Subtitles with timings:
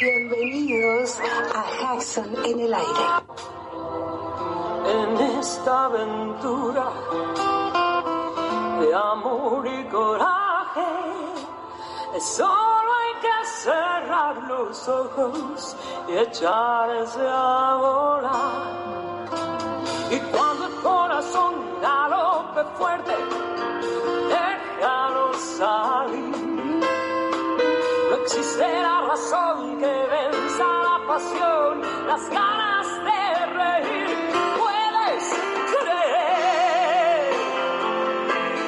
[0.00, 1.20] Bienvenidos
[1.54, 3.04] a Jackson en el aire.
[4.86, 6.90] En esta aventura
[8.80, 10.80] de amor y coraje,
[12.18, 15.76] solo hay que cerrar los ojos
[16.08, 19.28] y echarse a volar.
[20.10, 23.12] Y cuando el corazón galope fuerte,
[24.30, 26.80] déjalo salir.
[28.08, 28.64] No existe
[31.20, 34.06] pasión, las ganas de reír.
[34.58, 35.24] Puedes
[35.72, 37.32] creer,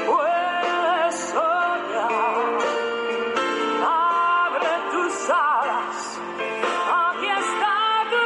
[0.07, 2.59] puedes soñar.
[3.83, 6.21] Abre tus alas,
[6.89, 7.75] aquí está
[8.11, 8.23] tu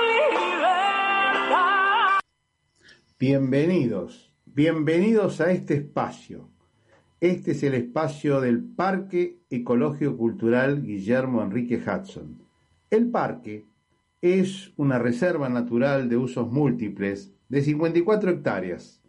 [0.51, 2.21] libertad.
[3.19, 6.51] Bienvenidos, bienvenidos a este espacio.
[7.19, 12.43] Este es el espacio del Parque Ecológico Cultural Guillermo Enrique Hudson.
[12.91, 13.65] El parque
[14.21, 19.03] es una reserva natural de usos múltiples de 54 hectáreas,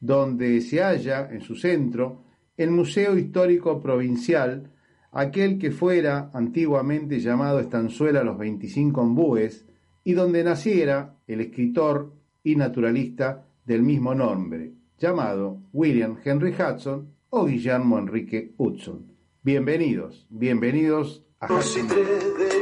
[0.00, 2.24] donde se halla en su centro
[2.56, 4.70] el Museo Histórico Provincial,
[5.12, 9.66] aquel que fuera antiguamente llamado Estanzuela los 25 Ombúes,
[10.04, 17.46] y donde naciera el escritor y naturalista del mismo nombre, llamado William Henry Hudson o
[17.46, 19.12] Guillermo Enrique Hudson.
[19.42, 21.88] Bienvenidos, bienvenidos a Hudson.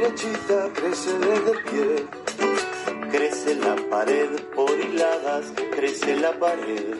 [0.01, 2.05] Derechita crece desde el pie.
[3.11, 6.95] Crece la pared por hiladas, crece la pared.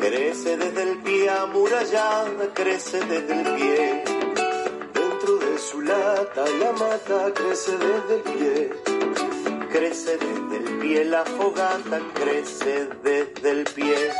[0.00, 4.04] Crece desde el pie amurallada, crece desde el pie.
[4.92, 8.70] Dentro de su lata la mata crece desde el pie.
[9.72, 14.10] Crece desde el pie la fogata, crece desde el pie.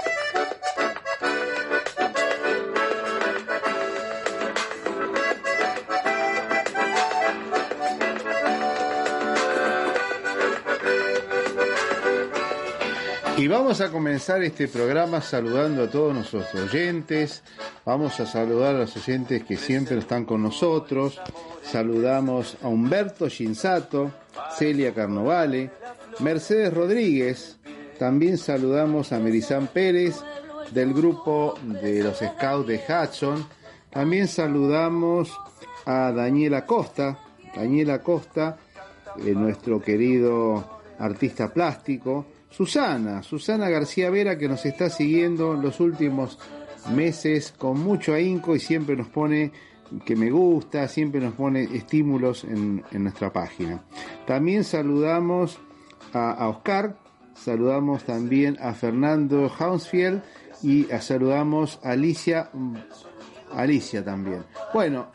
[13.40, 17.42] Y vamos a comenzar este programa saludando a todos nuestros oyentes.
[17.86, 21.18] Vamos a saludar a los oyentes que siempre están con nosotros.
[21.62, 24.12] Saludamos a Humberto Shinsato,
[24.58, 25.70] Celia Carnovale,
[26.18, 27.56] Mercedes Rodríguez.
[27.98, 30.16] También saludamos a Merizán Pérez
[30.72, 33.46] del grupo de los Scouts de Hudson.
[33.88, 35.32] También saludamos
[35.86, 37.18] a Daniela Costa.
[37.56, 38.58] Daniela Costa,
[39.16, 42.26] eh, nuestro querido artista plástico.
[42.50, 46.38] Susana, Susana García Vera, que nos está siguiendo en los últimos
[46.94, 49.52] meses con mucho ahínco y siempre nos pone
[50.04, 53.82] que me gusta, siempre nos pone estímulos en, en nuestra página.
[54.26, 55.58] También saludamos
[56.12, 56.96] a, Oscar,
[57.34, 60.22] saludamos también a Fernando Hounsfield
[60.62, 62.50] y saludamos a Alicia,
[63.52, 64.44] Alicia también.
[64.74, 65.08] Bueno,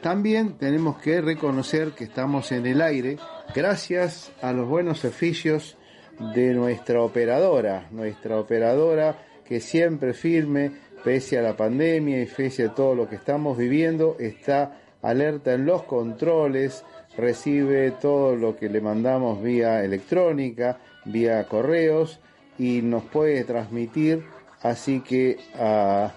[0.00, 3.18] también tenemos que reconocer que estamos en el aire
[3.54, 5.76] gracias a los buenos oficios
[6.18, 10.70] de nuestra operadora, nuestra operadora que siempre firme,
[11.04, 15.66] pese a la pandemia y pese a todo lo que estamos viviendo, está alerta en
[15.66, 16.84] los controles,
[17.16, 22.20] recibe todo lo que le mandamos vía electrónica, vía correos
[22.58, 24.24] y nos puede transmitir,
[24.62, 26.12] así que a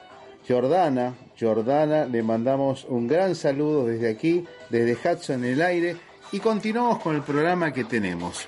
[0.48, 5.98] Jordana, Jordana, le mandamos un gran saludo desde aquí, desde Hudson en el aire,
[6.32, 8.48] y continuamos con el programa que tenemos.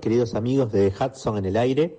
[0.00, 1.96] Queridos amigos de Hudson en el aire.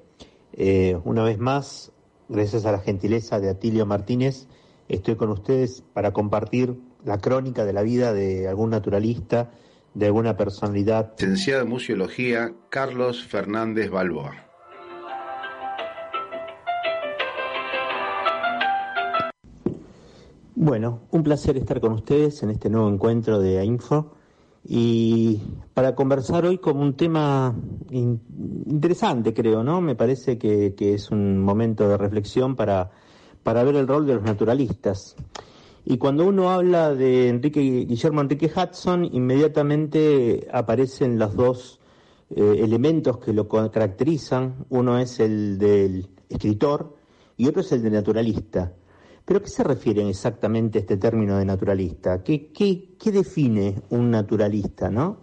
[0.53, 1.91] Eh, una vez más,
[2.29, 4.47] gracias a la gentileza de Atilio Martínez,
[4.87, 9.51] estoy con ustedes para compartir la crónica de la vida de algún naturalista,
[9.93, 11.13] de alguna personalidad.
[11.17, 14.35] Licenciado en Museología, Carlos Fernández Balboa.
[20.55, 24.16] Bueno, un placer estar con ustedes en este nuevo encuentro de Info
[24.69, 25.41] y
[25.73, 27.55] para conversar hoy con un tema
[27.89, 29.79] interesante, creo, ¿no?
[29.79, 32.91] Me parece que, que es un momento de reflexión para,
[33.43, 35.15] para ver el rol de los naturalistas.
[35.85, 41.79] Y cuando uno habla de Enrique Guillermo Enrique Hudson, inmediatamente aparecen los dos
[42.35, 44.65] eh, elementos que lo caracterizan.
[44.67, 46.97] Uno es el del escritor
[47.37, 48.73] y otro es el de naturalista.
[49.27, 52.23] ¿Pero qué se refiere exactamente a este término de naturalista?
[52.23, 52.49] ¿Qué,
[53.11, 55.17] define un naturalista, no?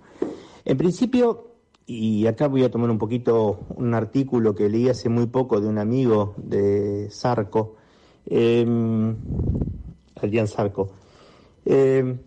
[0.63, 1.53] En principio,
[1.87, 5.69] y acá voy a tomar un poquito un artículo que leí hace muy poco de
[5.69, 7.77] un amigo de Sarco,
[8.27, 8.67] eh,
[10.21, 10.91] Adrián Sarco.
[11.65, 12.19] Eh,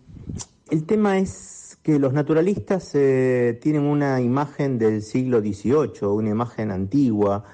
[0.70, 6.72] el tema es que los naturalistas eh, tienen una imagen del siglo XVIII, una imagen
[6.72, 7.44] antigua,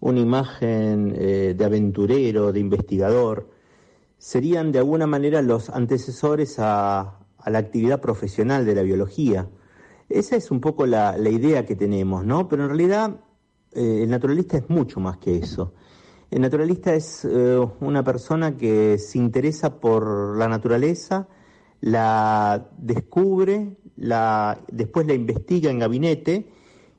[0.00, 3.53] una imagen eh, de aventurero, de investigador.
[4.24, 9.50] Serían de alguna manera los antecesores a, la actividad profesional de la biología.
[10.08, 12.48] Esa es un poco la, idea que tenemos, ¿no?
[12.48, 13.20] Pero en realidad
[13.72, 15.74] el naturalista es mucho más que eso.
[16.30, 21.28] El naturalista es eh, una persona que se interesa por la naturaleza,
[21.82, 26.50] la descubre, la, después la investiga en gabinete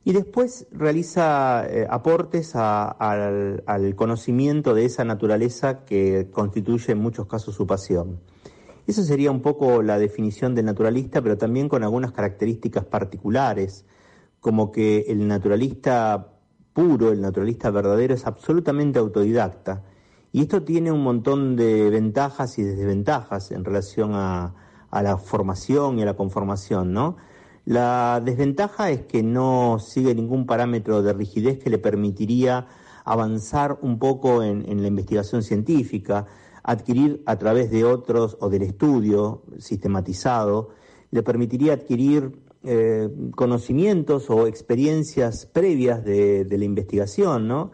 [0.05, 7.25] y después realiza eh, aportes al, al, conocimiento de esa naturaleza que constituye en muchos
[7.27, 8.21] casos su pasión.
[8.85, 13.83] Eso sería un poco la definición del naturalista, pero también con algunas características particulares,
[14.39, 16.33] como que el naturalista
[16.71, 19.83] puro, el naturalista verdadero, es absolutamente autodidacta.
[20.31, 24.53] Y esto tiene un montón de ventajas y desventajas en relación a,
[24.91, 27.17] la formación y a la conformación, ¿no?
[27.65, 32.67] La desventaja es que no sigue ningún parámetro de rigidez que le permitiría
[33.03, 36.27] avanzar un poco en, la investigación científica,
[36.61, 40.69] adquirir a través de otros o del estudio sistematizado,
[41.09, 47.71] le permitiría adquirir eh, conocimientos o experiencias previas de, la investigación, ¿no?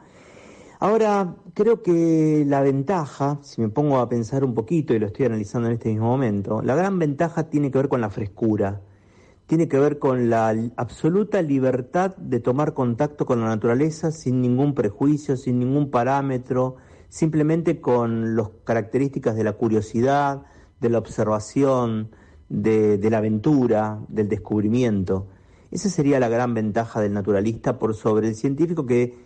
[0.79, 5.25] Ahora, creo que la ventaja, si me pongo a pensar un poquito y lo estoy
[5.25, 8.81] analizando en este mismo momento, la gran ventaja tiene que ver con la frescura,
[9.51, 14.74] tiene que ver con la absoluta libertad de tomar contacto con la naturaleza sin ningún
[14.74, 16.77] prejuicio, sin ningún parámetro,
[17.09, 20.44] simplemente con las características de la curiosidad,
[20.80, 22.12] de la observación,
[22.48, 25.27] de, la aventura, del descubrimiento.
[25.69, 29.18] Esa sería la gran ventaja del naturalista por sobre el científico que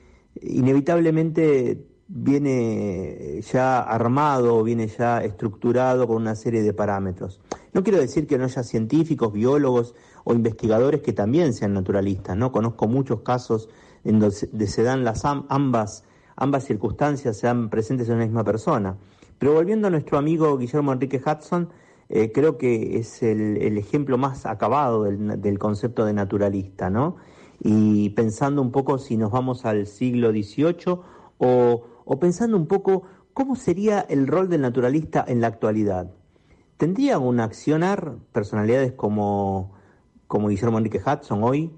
[0.41, 7.41] inevitablemente viene ya armado, viene ya estructurado con una serie de parámetros.
[7.73, 9.95] No quiero decir que no haya científicos, biólogos
[10.25, 12.51] o investigadores que también sean naturalistas, ¿no?
[12.51, 13.69] Conozco muchos casos
[14.03, 16.03] en donde se dan las ambas,
[16.35, 18.97] ambas circunstancias, se dan presentes en una misma persona.
[19.39, 21.69] Pero volviendo a nuestro amigo Guillermo Enrique Hudson,
[22.09, 27.17] eh, creo que es el, ejemplo más acabado del, concepto de naturalista, ¿no?
[27.59, 30.99] Y pensando un poco si nos vamos al siglo XVIII
[31.37, 36.11] o, pensando un poco cómo sería el rol del naturalista en la actualidad.
[36.77, 39.74] ¿Tendría un accionar personalidades como,
[40.27, 41.71] como Guillermo Enrique Hudson hoy,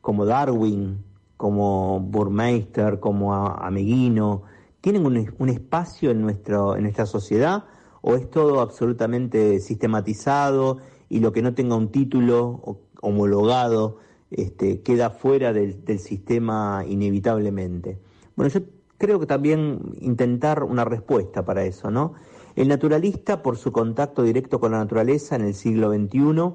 [0.00, 1.02] como Darwin,
[1.36, 4.42] como Burmeister, como Ameguino?
[4.80, 7.64] ¿Tienen un, un espacio en, nuestro, en nuestra sociedad?
[8.06, 10.76] o es todo absolutamente sistematizado
[11.08, 13.96] y lo que no tenga un título homologado
[14.30, 17.98] este, queda fuera del, sistema inevitablemente.
[18.36, 18.60] Bueno, yo
[18.98, 22.12] creo que también intentar una respuesta para eso, ¿no?
[22.56, 26.52] El naturalista, por su contacto directo con la naturaleza en el siglo XXI,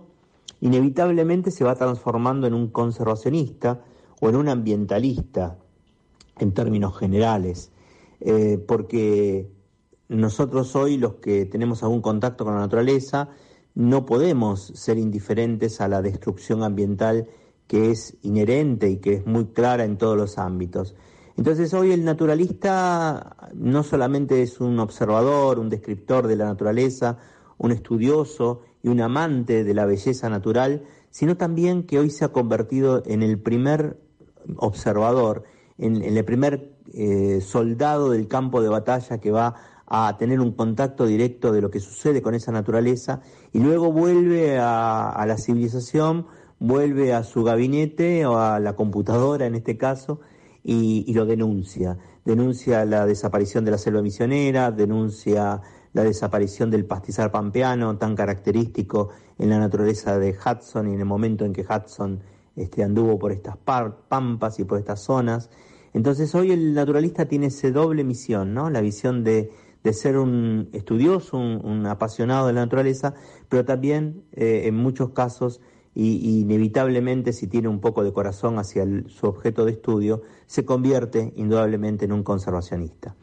[0.61, 3.81] inevitablemente se va transformando en un conservacionista
[4.21, 5.57] o en un ambientalista,
[6.37, 7.71] en términos generales,
[8.21, 9.49] eh, porque
[10.07, 13.29] nosotros hoy, los que tenemos algún contacto con la naturaleza,
[13.75, 17.27] no podemos ser indiferentes a la destrucción ambiental
[17.67, 20.95] que es inherente y que es muy clara en todos los ámbitos.
[21.37, 27.17] Entonces hoy el naturalista no solamente es un observador, un descriptor de la naturaleza,
[27.57, 32.29] un estudioso y un amante de la belleza natural, sino también que hoy se ha
[32.29, 33.97] convertido en el primer
[34.57, 35.43] observador,
[35.77, 39.55] en, el primer eh, soldado del campo de batalla que va
[39.89, 43.21] a tener un contacto directo de lo que sucede con esa naturaleza
[43.51, 46.27] y luego vuelve a, la civilización,
[46.59, 50.19] vuelve a su gabinete o a la computadora en este caso
[50.63, 51.97] y, lo denuncia.
[52.23, 55.61] Denuncia la desaparición de la selva misionera, denuncia
[55.93, 61.05] la desaparición del pastizal pampeano tan característico en la naturaleza de Hudson y en el
[61.05, 62.19] momento en que Hudson
[62.55, 65.49] este, anduvo por estas pampas y por estas zonas.
[65.93, 68.69] Entonces hoy el naturalista tiene esa doble misión, ¿no?
[68.69, 69.51] La visión de,
[69.91, 73.15] ser un estudioso, un, apasionado de la naturaleza,
[73.47, 75.61] pero también eh, en muchos casos
[75.95, 81.33] y, inevitablemente si tiene un poco de corazón hacia su objeto de estudio, se convierte
[81.35, 83.15] indudablemente en un conservacionista.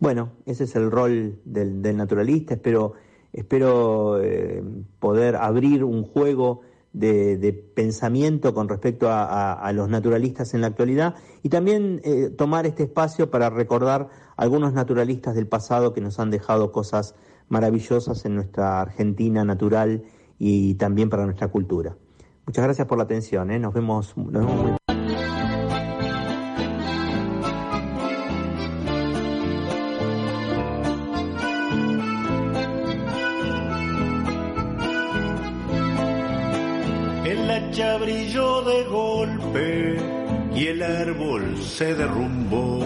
[0.00, 2.94] Bueno, ese es el rol del, naturalista, espero,
[4.20, 4.62] eh,
[5.00, 6.60] poder abrir un juego
[6.92, 12.84] de, pensamiento con respecto a, los naturalistas en la actualidad y también eh, tomar este
[12.84, 17.14] espacio para recordar algunos naturalistas del pasado que nos han dejado cosas
[17.48, 20.04] maravillosas en nuestra Argentina natural
[20.38, 21.96] y también para nuestra cultura.
[22.46, 23.58] Muchas gracias por la atención, ¿eh?
[23.58, 24.14] nos vemos,
[41.78, 42.80] se derrumbó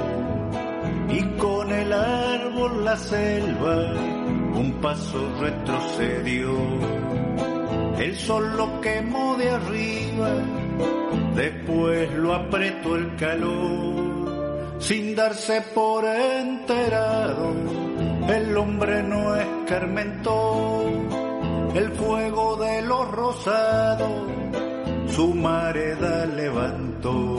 [1.08, 3.90] y con el árbol la selva
[4.54, 6.52] un paso retrocedió.
[7.98, 10.30] El sol lo quemó de arriba,
[11.34, 17.54] después lo apretó el calor, sin darse por enterado,
[18.28, 20.84] el hombre no escarmentó.
[21.74, 24.28] El fuego de los rosados,
[25.06, 27.38] su mareda levantó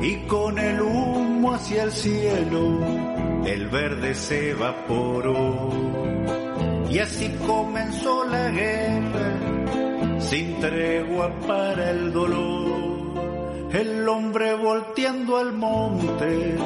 [0.00, 2.80] y con el humo hacia el cielo,
[3.44, 6.08] el verde se evaporó
[6.90, 13.68] y así comenzó la guerra, sin tregua para el dolor.
[13.72, 16.56] El hombre volteando al monte,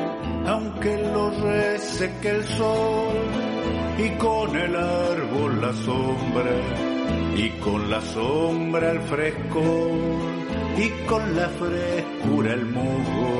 [0.46, 3.14] aunque lo reseque el sol,
[3.98, 6.52] y con el árbol la sombra,
[7.36, 9.60] y con la sombra el fresco,
[10.38, 10.41] y
[11.12, 13.32] con la frescura el musgo,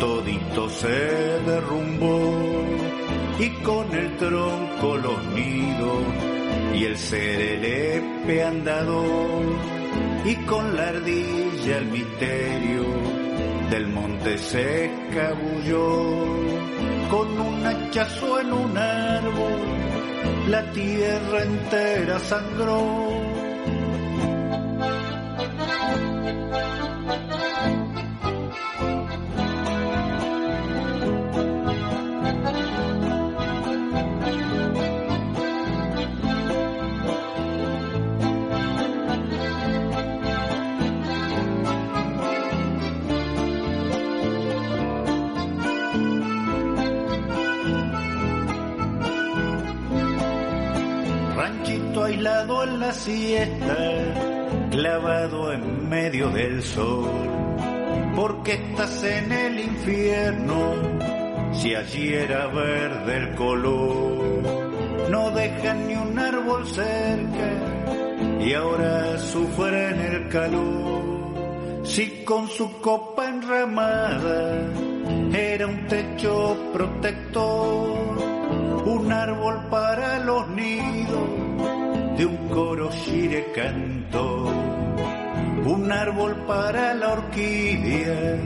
[0.00, 2.62] todito se derrumbó.
[3.38, 6.04] Y con el tronco los nidos
[6.74, 9.44] y el serelepe andador
[10.26, 12.84] y con la ardilla el misterio
[13.70, 15.86] del monte se escabulló.
[17.10, 19.62] Con un hachazo en un árbol
[20.48, 23.33] la tierra entera sangró
[53.04, 53.76] siesta,
[54.70, 57.10] clavado en medio del sol.
[58.16, 60.72] Porque estás en el infierno,
[61.52, 64.42] si allí era verde el color.
[65.10, 67.50] No dejan ni un árbol cerca
[68.40, 71.84] y ahora sufren el calor.
[71.84, 74.66] Si con su copa enramada
[75.34, 77.98] era un techo protector,
[78.86, 79.93] un árbol para
[82.24, 84.46] de un coro shire canto,
[85.66, 88.40] un árbol para la orquídea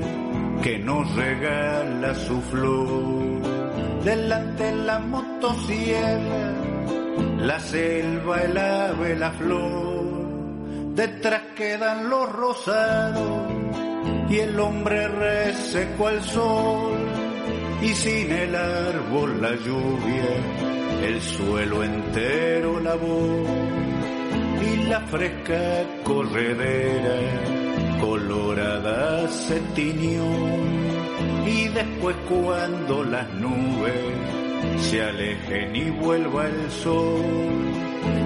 [0.62, 4.02] que nos regala su flor.
[4.02, 6.54] Delante la motosierra,
[7.38, 10.94] la selva, el ave, la flor.
[10.96, 13.52] Detrás quedan los rosados
[14.28, 16.96] y el hombre reseco al sol.
[17.80, 20.67] Y sin el árbol la lluvia
[21.02, 23.44] el suelo entero lavó
[24.62, 27.18] y la fresca corredera
[28.00, 30.24] colorada se tiñó.
[31.46, 37.78] Y después cuando las nubes se alejen y vuelva el sol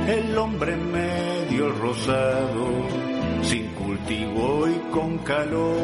[0.08, 2.66] el hombre medio rosado
[3.42, 5.76] sin cultivo y con calor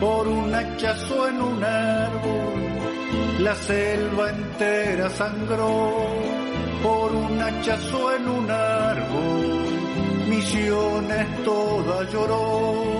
[0.00, 2.75] por un hachazo en un árbol
[3.38, 5.94] la selva entera sangró
[6.82, 9.66] por un hachazo en un árbol,
[10.28, 12.96] Misiones toda lloró.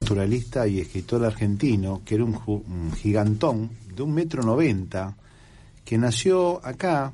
[0.00, 5.16] Naturalista y escritor argentino, que era un, gigantón de un metro noventa,
[5.84, 7.12] que nació acá,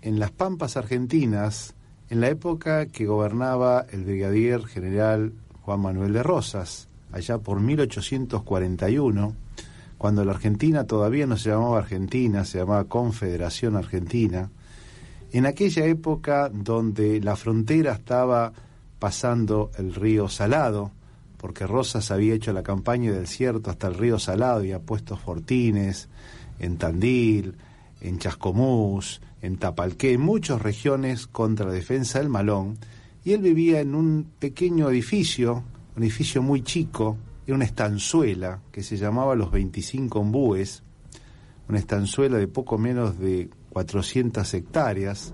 [0.00, 1.74] en las Pampas Argentinas,
[2.08, 5.32] en la época que gobernaba el brigadier general
[5.68, 9.34] Juan Manuel de Rosas, allá por 1841,
[9.98, 14.50] cuando la Argentina todavía no se llamaba Argentina, se llamaba Confederación Argentina,
[15.30, 18.54] en aquella época donde la frontera estaba
[18.98, 20.90] pasando el río Salado,
[21.36, 25.18] porque Rosas había hecho la campaña del desierto hasta el río Salado y ha puesto
[25.18, 26.08] fortines
[26.60, 27.56] en Tandil,
[28.00, 32.78] en Chascomús, en Tapalqué, en muchas regiones contra la defensa del Malón,
[33.24, 35.64] y él vivía en un pequeño edificio,
[35.96, 40.82] un edificio muy chico, era una estanzuela que se llamaba Los 25 Ombúes,
[41.68, 45.32] una estanzuela de poco menos de 400 hectáreas,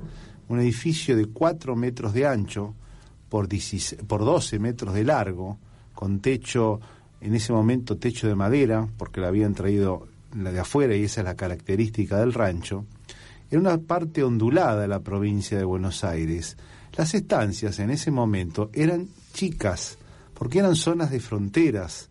[0.49, 2.75] un edificio de 4 metros de ancho
[3.29, 3.49] por,
[4.07, 5.59] por 12 metros de largo,
[5.95, 6.81] con techo,
[7.21, 11.21] en ese momento techo de madera, porque la habían traído la de afuera y esa
[11.21, 12.85] es la característica del rancho,
[13.51, 16.57] en una parte ondulada de la provincia de Buenos Aires.
[16.97, 19.99] Las estancias en ese momento eran chicas,
[20.33, 22.09] porque eran zonas de fronteras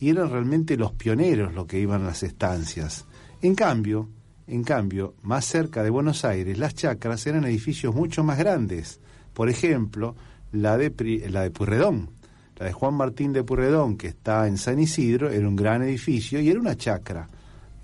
[0.00, 3.04] y eran realmente los pioneros los que iban a las estancias.
[3.42, 4.08] En cambio,
[4.46, 9.00] en cambio, más cerca de Buenos Aires, las chacras eran edificios mucho más grandes.
[9.32, 10.16] Por ejemplo,
[10.52, 10.92] la de,
[11.30, 12.10] la de Purredón,
[12.56, 16.40] la de Juan Martín de Purredón, que está en San Isidro, era un gran edificio
[16.40, 17.28] y era una chacra.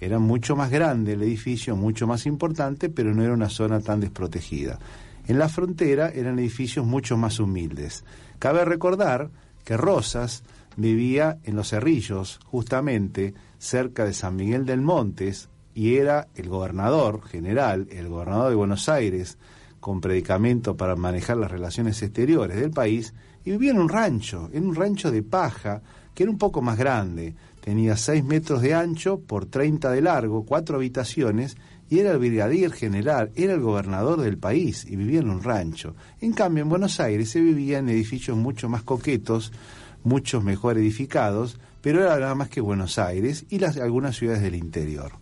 [0.00, 4.00] Era mucho más grande el edificio, mucho más importante, pero no era una zona tan
[4.00, 4.78] desprotegida.
[5.30, 8.02] En la frontera eran edificios mucho más humildes.
[8.40, 9.30] Cabe recordar
[9.64, 10.42] que Rosas
[10.76, 17.22] vivía en Los Cerrillos, justamente cerca de San Miguel del Montes, y era el gobernador
[17.22, 19.38] general, el gobernador de Buenos Aires,
[19.78, 24.66] con predicamento para manejar las relaciones exteriores del país, y vivía en un rancho, en
[24.66, 25.80] un rancho de paja,
[26.12, 30.44] que era un poco más grande, tenía 6 metros de ancho por 30 de largo,
[30.44, 31.56] cuatro habitaciones,
[31.90, 35.96] y era el brigadier general, era el gobernador del país y vivía en un rancho.
[36.20, 39.52] En cambio, en Buenos Aires se vivía en edificios mucho más coquetos,
[40.04, 44.54] muchos mejor edificados, pero era nada más que Buenos Aires y las, algunas ciudades del
[44.54, 45.12] interior.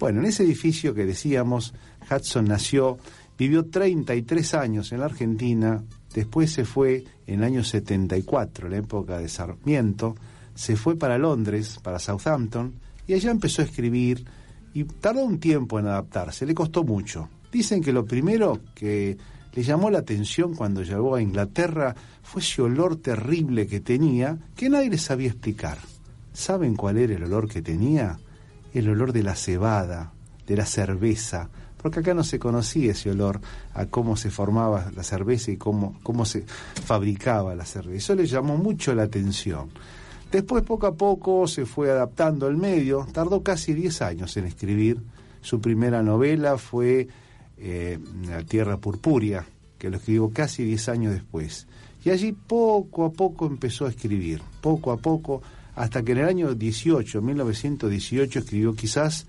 [0.00, 1.74] Bueno, en ese edificio que decíamos,
[2.10, 2.98] Hudson nació,
[3.38, 8.78] vivió 33 años en la Argentina, después se fue en el año 74, en la
[8.78, 10.16] época de Sarmiento,
[10.56, 12.74] se fue para Londres, para Southampton,
[13.06, 14.24] y allá empezó a escribir,
[14.74, 17.28] y tardó un tiempo en adaptarse, le costó mucho.
[17.50, 19.16] Dicen que lo primero que
[19.52, 24.68] le llamó la atención cuando llegó a Inglaterra fue ese olor terrible que tenía que
[24.68, 25.78] nadie le sabía explicar.
[26.32, 28.18] ¿Saben cuál era el olor que tenía?
[28.72, 30.12] El olor de la cebada,
[30.46, 31.50] de la cerveza,
[31.82, 33.40] porque acá no se conocía ese olor
[33.74, 36.44] a cómo se formaba la cerveza y cómo, cómo se
[36.84, 37.96] fabricaba la cerveza.
[37.96, 39.70] Eso le llamó mucho la atención.
[40.30, 43.06] Después, poco a poco, se fue adaptando al medio.
[43.12, 45.00] Tardó casi 10 años en escribir.
[45.40, 47.08] Su primera novela fue
[47.58, 49.44] eh, La Tierra Purpúrea,
[49.78, 51.66] que lo escribió casi 10 años después.
[52.04, 55.42] Y allí poco a poco empezó a escribir, poco a poco,
[55.74, 59.26] hasta que en el año 18, 1918, escribió quizás,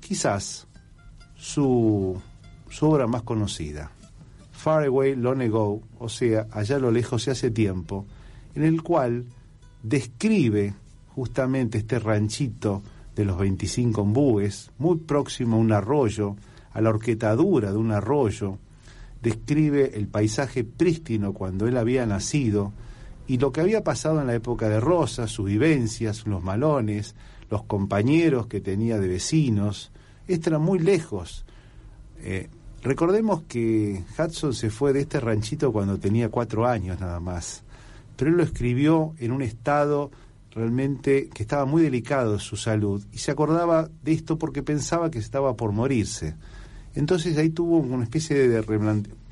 [0.00, 0.66] quizás,
[1.36, 2.20] su,
[2.68, 3.90] su obra más conocida,
[4.52, 8.06] Far Away Long Ago, o sea, allá a lo lejos y hace tiempo,
[8.54, 9.24] en el cual
[9.82, 10.74] describe
[11.14, 12.82] justamente este ranchito
[13.14, 16.36] de los 25 ombúes, muy próximo a un arroyo,
[16.72, 18.58] a la horquetadura de un arroyo,
[19.22, 22.72] describe el paisaje prístino cuando él había nacido
[23.26, 27.14] y lo que había pasado en la época de Rosa, sus vivencias, los malones,
[27.50, 29.92] los compañeros que tenía de vecinos.
[30.26, 31.44] Esto era muy lejos.
[32.20, 32.48] Eh,
[32.82, 37.62] recordemos que Hudson se fue de este ranchito cuando tenía cuatro años nada más,
[38.22, 40.12] pero él lo escribió en un estado
[40.52, 45.18] realmente que estaba muy delicado su salud y se acordaba de esto porque pensaba que
[45.18, 46.36] estaba por morirse.
[46.94, 48.62] Entonces ahí tuvo una especie de,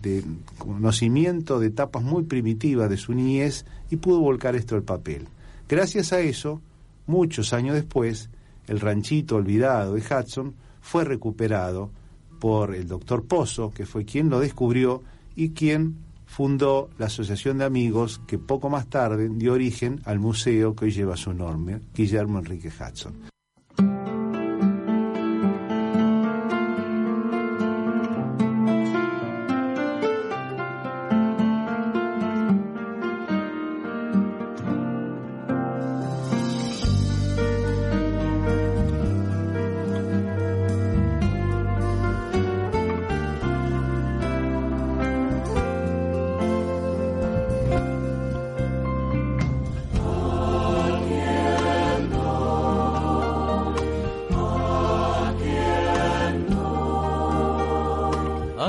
[0.02, 0.24] de,
[0.58, 5.28] conocimiento de etapas muy primitivas de su niñez y pudo volcar esto al papel.
[5.68, 6.60] Gracias a eso,
[7.06, 8.28] muchos años después,
[8.66, 11.92] el ranchito olvidado de Hudson fue recuperado
[12.40, 15.04] por el doctor Pozo, que fue quien lo descubrió
[15.36, 20.76] y quien fundó la Asociación de Amigos que poco más tarde dio origen al museo
[20.76, 23.39] que hoy lleva su nombre, Guillermo Enrique Hudson.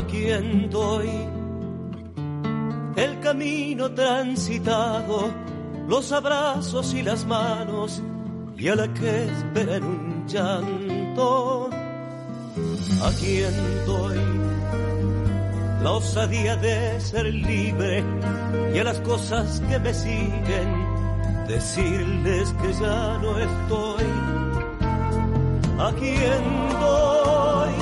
[0.01, 0.25] aquí
[0.69, 1.09] doy
[2.95, 5.29] el camino transitado,
[5.87, 8.01] los abrazos y las manos,
[8.57, 11.69] y a la que espera en un llanto.
[13.01, 13.41] A Aquí
[13.85, 14.19] doy
[15.81, 18.03] la osadía de ser libre,
[18.73, 24.05] y a las cosas que me siguen, decirles que ya no estoy.
[25.79, 26.13] A Aquí
[26.79, 27.73] doy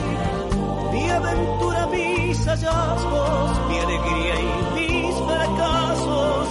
[0.91, 6.47] mi aventura mía mis hallazgos, mi alegría y mis fracasos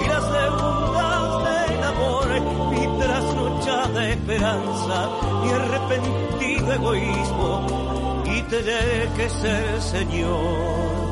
[0.00, 2.26] y las segundas del amor,
[2.70, 5.10] mi trasnochada esperanza
[5.44, 11.05] y arrepentido egoísmo y tener que ser Señor?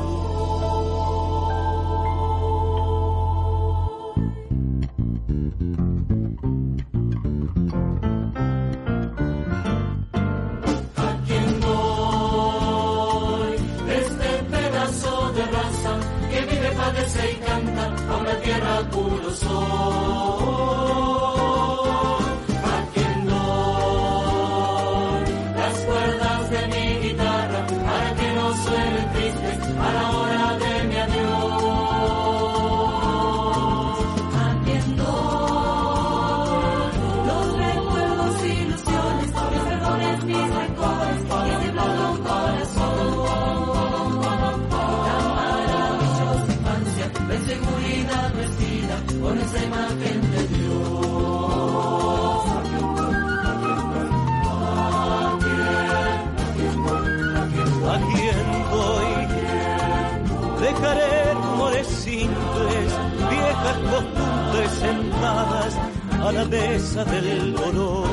[66.49, 68.07] del dolor.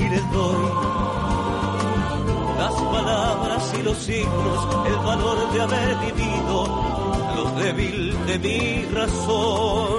[0.00, 0.70] Y les doy
[2.58, 6.56] las palabras y los signos, el valor de haber vivido,
[7.36, 9.97] lo débil de mi razón.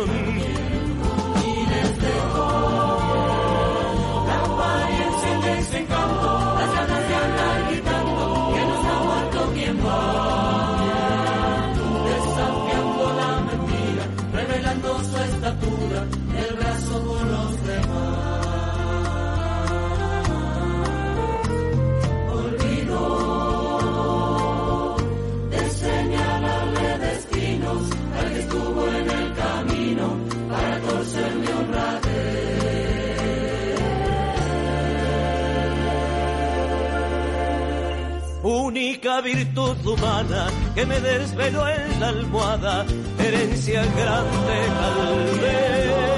[39.22, 42.86] Virtud humana que me desveló en la almohada,
[43.20, 46.09] herencia grande tal vez.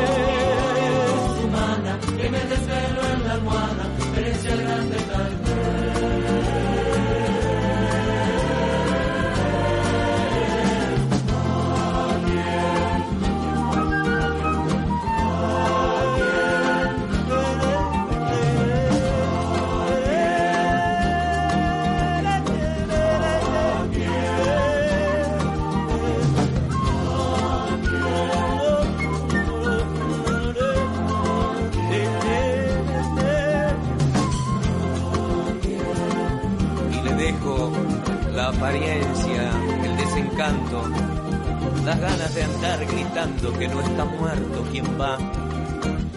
[43.22, 45.16] Que no está muerto quien va,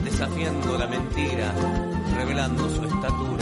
[0.03, 1.53] desafiando la mentira,
[2.17, 3.34] revelando su estatura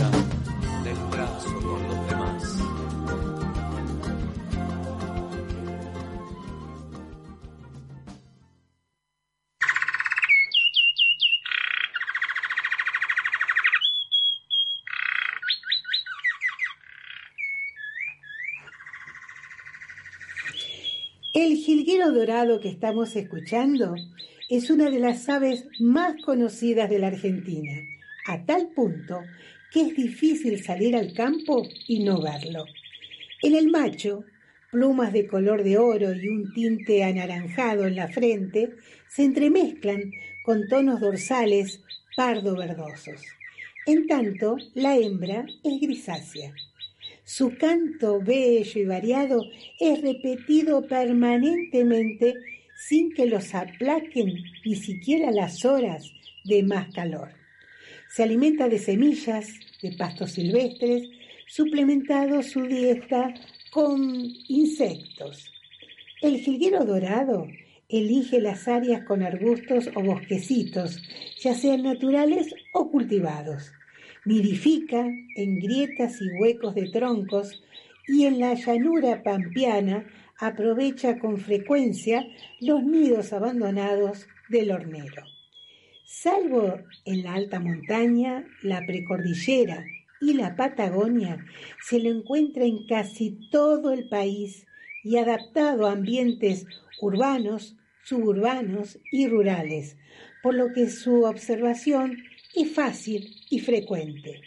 [22.11, 23.95] Dorado que estamos escuchando
[24.51, 27.81] es una de las aves más conocidas de la Argentina,
[28.27, 29.21] a tal punto
[29.71, 32.67] que es difícil salir al campo y no verlo.
[33.41, 34.25] En el macho,
[34.71, 38.75] plumas de color de oro y un tinte anaranjado en la frente
[39.09, 40.13] se entremezclan
[40.45, 41.81] con tonos dorsales
[42.17, 43.23] pardo verdosos.
[43.87, 46.53] En tanto, la hembra es grisácea.
[47.35, 49.47] Su canto bello y variado
[49.81, 52.35] es repetido permanentemente
[52.77, 54.35] sin que los aplaquen
[54.67, 56.13] ni siquiera las horas
[56.45, 57.31] de más calor.
[58.15, 59.49] Se alimenta de semillas,
[59.81, 61.09] de pastos silvestres,
[61.47, 63.33] suplementado su dieta
[63.71, 64.13] con
[64.49, 65.51] insectos.
[66.21, 67.49] El jilguero dorado
[67.89, 71.01] elige las áreas con arbustos o bosquecitos,
[71.41, 73.73] ya sean naturales o cultivados
[74.25, 75.07] nidifica
[75.37, 77.63] en grietas y huecos de troncos
[78.07, 80.07] y en la llanura pampeana
[80.39, 82.27] aprovecha con frecuencia
[82.61, 85.23] los nidos abandonados del hornero.
[86.05, 89.85] Salvo en la alta montaña, la precordillera
[90.21, 91.45] y la Patagonia,
[91.81, 94.67] se lo encuentra en casi todo el país
[95.03, 96.67] y adaptado a ambientes
[97.01, 99.97] urbanos, suburbanos y rurales,
[100.43, 102.19] por lo que su observación
[102.55, 104.41] es fácil y frecuente.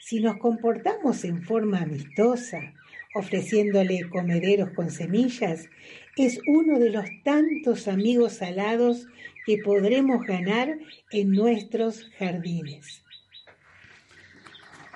[0.00, 2.74] Si nos comportamos en forma amistosa,
[3.14, 5.68] ofreciéndole comederos con semillas,
[6.16, 9.06] es uno de los tantos amigos alados
[9.46, 10.76] que podremos ganar
[11.12, 13.04] en nuestros jardines.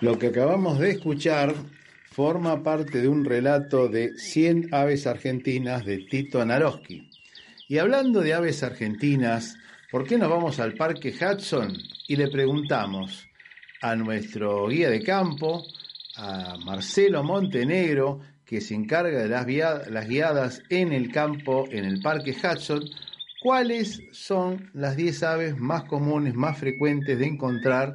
[0.01, 1.55] Lo que acabamos de escuchar
[2.11, 7.09] forma parte de un relato de 100 aves argentinas de Tito Naroski.
[7.69, 9.57] Y hablando de aves argentinas,
[9.93, 11.73] ¿por qué no vamos al Parque Hudson
[12.09, 13.26] y le preguntamos
[13.91, 15.65] a nuestro guía de campo,
[16.17, 22.31] a Marcelo Montenegro, que se encarga de las, guiadas en el campo, en el Parque
[22.33, 22.83] Hudson,
[23.43, 27.95] cuáles son las 10 aves más comunes, más frecuentes de encontrar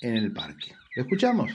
[0.00, 0.72] en el parque.
[0.96, 1.50] ¿Lo escuchamos?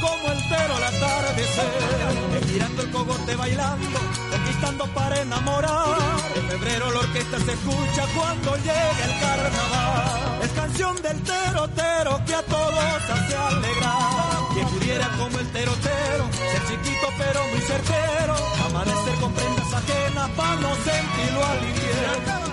[0.00, 2.46] Como el tero al atardecer.
[2.48, 3.98] Girando el cogote bailando,
[4.30, 5.98] conquistando para enamorar.
[6.34, 10.38] En febrero la orquesta se escucha cuando llega el carnaval.
[10.42, 14.48] Es canción del tero, tero que a todos hace alegrar.
[14.54, 18.34] Quien pudiera como el tero, tero, ser chiquito pero muy certero.
[18.66, 21.58] Amanecer con prendas ajenas para no sentirlo al.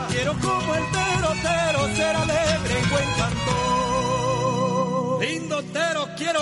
[0.10, 5.21] Quiero como el tero, tero, ser alegre y buen cantor.
[5.21, 6.39] Lindo tero, quiero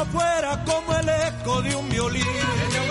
[0.00, 2.24] afuera como el eco de un violín.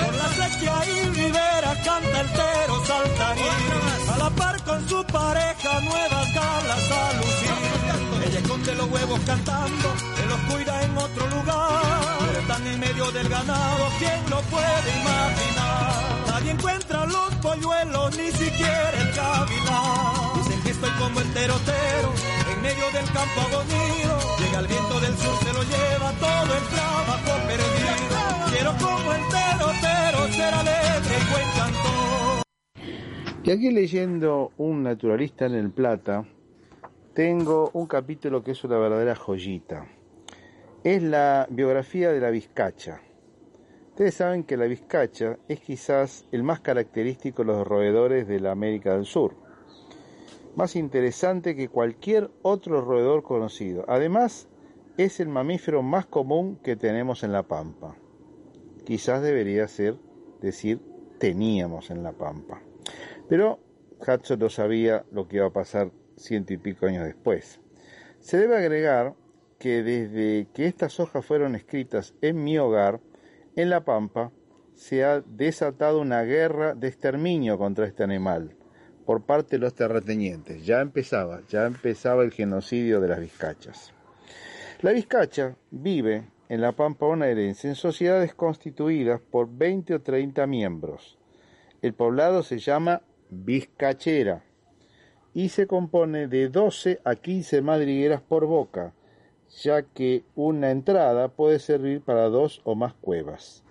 [0.03, 4.13] Por la sequía y ribera canta el tero saltarín.
[4.13, 8.27] A la par con su pareja nuevas galas a lucir.
[8.27, 9.87] Ella esconde los huevos cantando,
[10.21, 11.81] él los cuida en otro lugar.
[12.39, 15.93] Están en medio del ganado, ¿quién lo puede imaginar?
[16.27, 20.43] Nadie encuentra los polluelos, ni siquiera el gavilán.
[20.43, 22.13] Dicen que estoy como el terotero,
[22.59, 24.13] en medio del campo abonido.
[24.39, 28.17] Llega el viento del sur, se lo lleva todo el trabajo perdido.
[28.51, 32.43] Quiero como el ser alegre y buen cantor.
[33.43, 36.25] Y aquí leyendo Un naturalista en el Plata,
[37.13, 39.87] tengo un capítulo que es una verdadera joyita.
[40.83, 43.01] Es la biografía de la vizcacha.
[43.89, 48.51] Ustedes saben que la vizcacha es quizás el más característico de los roedores de la
[48.51, 49.48] América del Sur.
[50.55, 53.85] Más interesante que cualquier otro roedor conocido.
[53.87, 54.47] Además,
[54.97, 57.95] es el mamífero más común que tenemos en la Pampa.
[58.83, 59.95] Quizás debería ser
[60.41, 60.81] decir
[61.19, 62.61] teníamos en la Pampa.
[63.29, 63.59] Pero
[63.99, 67.61] Hudson no sabía lo que iba a pasar ciento y pico años después.
[68.19, 69.15] Se debe agregar
[69.59, 72.99] que desde que estas hojas fueron escritas en mi hogar,
[73.55, 74.31] en La Pampa,
[74.73, 78.55] se ha desatado una guerra de exterminio contra este animal
[79.09, 80.63] por parte de los terratenientes.
[80.67, 83.91] Ya empezaba, ya empezaba el genocidio de las vizcachas.
[84.81, 91.17] La vizcacha vive en la Pampa bonaerense en sociedades constituidas por 20 o 30 miembros.
[91.81, 94.43] El poblado se llama Vizcachera
[95.33, 98.93] y se compone de 12 a 15 madrigueras por boca,
[99.63, 103.63] ya que una entrada puede servir para dos o más cuevas.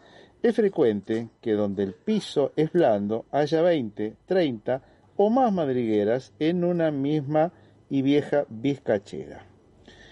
[0.42, 6.64] Es frecuente que donde el piso es blando haya 20, 30 o más madrigueras en
[6.64, 7.52] una misma
[7.90, 9.44] y vieja vizcachera.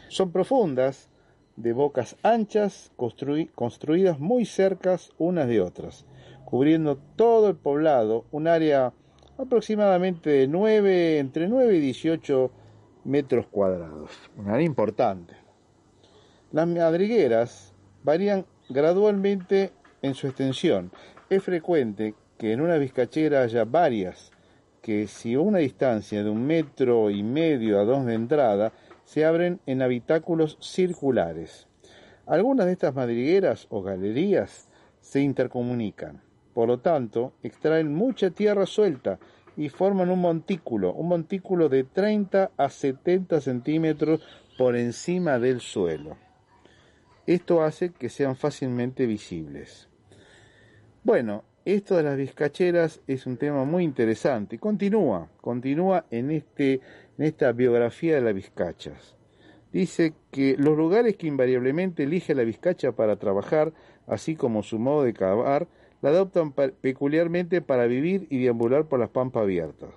[0.08, 1.08] Son profundas,
[1.56, 6.04] de bocas anchas, construidas muy cercas unas de otras,
[6.44, 8.92] cubriendo todo el poblado, un área
[9.38, 12.50] aproximadamente de 9, entre 9 y 18
[13.04, 15.34] metros cuadrados, un área importante.
[16.52, 20.90] Las madrigueras varían gradualmente en su extensión.
[21.30, 24.30] Es frecuente que en una vizcachera haya varias,
[24.86, 28.72] que si una distancia de un metro y medio a dos de entrada,
[29.04, 31.66] se abren en habitáculos circulares.
[32.24, 34.68] Algunas de estas madrigueras o galerías
[35.00, 36.22] se intercomunican.
[36.54, 39.18] Por lo tanto, extraen mucha tierra suelta
[39.56, 44.20] y forman un montículo, un montículo de 30 a 70 centímetros
[44.56, 46.16] por encima del suelo.
[47.26, 49.88] Esto hace que sean fácilmente visibles.
[51.02, 54.58] Bueno, esto de las vizcacheras es un tema muy interesante.
[54.58, 56.80] Continúa, continúa en, este,
[57.18, 59.16] en esta biografía de las vizcachas.
[59.72, 63.72] Dice que los lugares que invariablemente elige la vizcacha para trabajar,
[64.06, 65.66] así como su modo de cavar,
[66.02, 69.90] la adoptan peculiarmente para vivir y deambular por las pampas abiertas.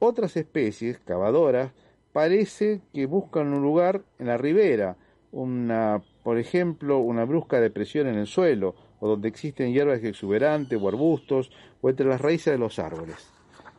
[0.00, 1.70] Otras especies, cavadoras,
[2.12, 4.96] parece que buscan un lugar en la ribera,
[5.30, 10.88] una, por ejemplo, una brusca depresión en el suelo, o donde existen hierbas exuberantes o
[10.88, 13.16] arbustos, o entre las raíces de los árboles.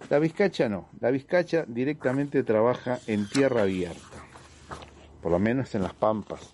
[0.10, 4.24] La vizcacha no, la vizcacha directamente trabaja en tierra abierta,
[5.22, 6.54] por lo menos en las pampas.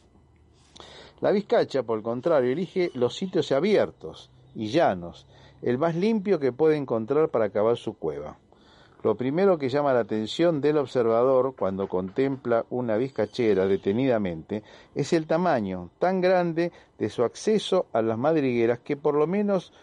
[1.22, 5.28] La vizcacha, por el contrario, elige los sitios abiertos y llanos,
[5.62, 8.38] el más limpio que puede encontrar para cavar su cueva.
[9.04, 14.64] Lo primero que llama la atención del observador cuando contempla una vizcachera detenidamente
[14.96, 19.74] es el tamaño tan grande de su acceso a las madrigueras que por lo menos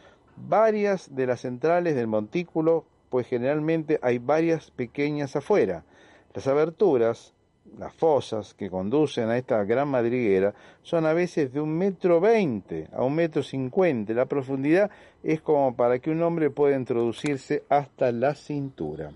[0.48, 5.84] varias de las centrales del montículo, pues generalmente hay varias pequeñas afuera.
[6.32, 7.34] Las aberturas
[7.78, 12.88] las fosas que conducen a esta gran madriguera son a veces de un metro veinte
[12.92, 14.12] a un metro cincuenta.
[14.12, 14.90] La profundidad
[15.22, 19.12] es como para que un hombre pueda introducirse hasta la cintura.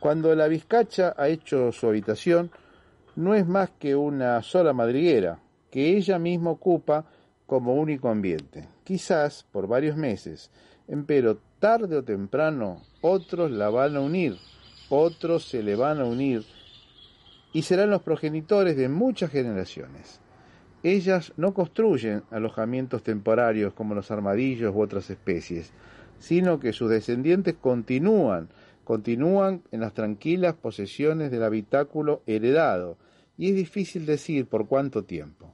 [0.00, 2.50] Cuando la vizcacha ha hecho su habitación,
[3.16, 7.04] no es más que una sola madriguera, que ella misma ocupa
[7.46, 10.50] como único ambiente, quizás por varios meses,
[11.06, 14.36] pero tarde o temprano otros la van a unir,
[14.88, 16.44] otros se le van a unir,
[17.52, 20.20] y serán los progenitores de muchas generaciones.
[20.82, 25.72] Ellas no construyen alojamientos temporarios como los armadillos u otras especies,
[26.18, 28.48] sino que sus descendientes continúan,
[28.84, 32.96] continúan en las tranquilas posesiones del habitáculo heredado,
[33.36, 35.52] y es difícil decir por cuánto tiempo.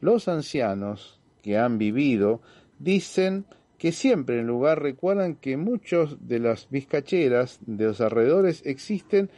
[0.00, 2.40] Los ancianos que han vivido
[2.78, 3.46] dicen
[3.78, 9.30] que siempre en el lugar recuerdan que muchos de las vizcacheras de los alrededores existen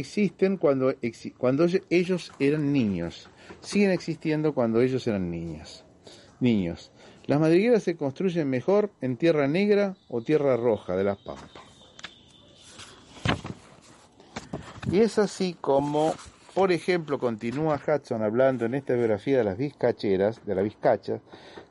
[0.00, 0.92] existen cuando,
[1.38, 3.28] cuando ellos eran niños,
[3.60, 5.84] siguen existiendo cuando ellos eran niñas,
[6.40, 6.92] niños.
[7.26, 11.70] Las madrigueras se construyen mejor en tierra negra o tierra roja de las pampas.
[14.90, 16.14] Y es así como,
[16.54, 21.20] por ejemplo, continúa Hudson hablando en esta biografía de las vizcacheras, de la vizcacha,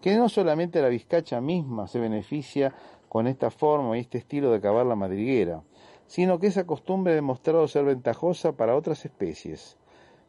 [0.02, 2.74] que no solamente la vizcacha misma se beneficia
[3.10, 5.62] con esta forma y este estilo de cavar la madriguera,
[6.10, 9.78] sino que esa costumbre ha demostrado ser ventajosa para otras especies.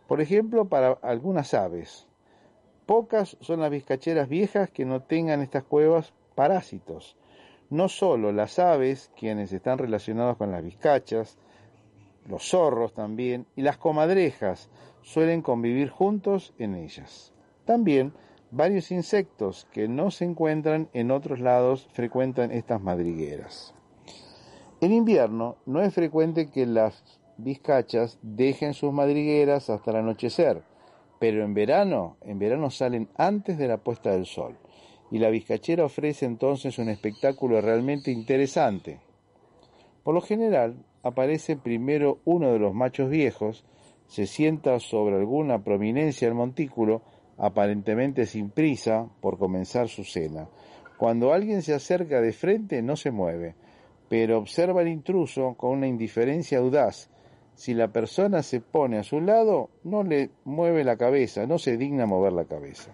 [0.06, 2.06] Por ejemplo, para algunas aves.
[2.84, 7.16] Pocas son las vizcacheras viejas que no tengan estas cuevas parásitos.
[7.70, 11.38] No solo las aves, quienes están relacionados con las vizcachas,
[12.28, 14.68] los zorros también, y las comadrejas
[15.00, 17.32] suelen convivir juntos en ellas.
[17.64, 18.12] También
[18.50, 23.74] varios insectos que no se encuentran en otros lados frecuentan estas madrigueras.
[24.80, 30.62] En invierno no es frecuente que las vizcachas dejen sus madrigueras hasta el anochecer,
[31.18, 34.56] pero en verano, en verano salen antes de la puesta del sol,
[35.10, 39.00] y la vizcachera ofrece entonces un espectáculo realmente interesante.
[40.02, 43.66] Por lo general, aparece primero uno de los machos viejos,
[44.06, 47.02] se sienta sobre alguna prominencia del montículo,
[47.36, 50.48] aparentemente sin prisa por comenzar su cena.
[50.98, 53.54] Cuando alguien se acerca de frente no se mueve,
[54.10, 57.08] pero observa al intruso con una indiferencia audaz.
[57.54, 61.76] Si la persona se pone a su lado, no le mueve la cabeza, no se
[61.76, 62.90] digna mover la cabeza.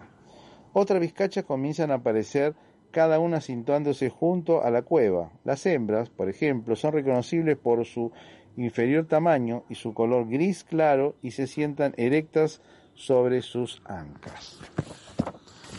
[0.73, 2.53] Otras vizcachas comienzan a aparecer
[2.91, 5.31] cada una situándose junto a la cueva.
[5.43, 8.11] Las hembras, por ejemplo, son reconocibles por su
[8.55, 12.61] inferior tamaño y su color gris claro y se sientan erectas
[12.93, 14.59] sobre sus ancas.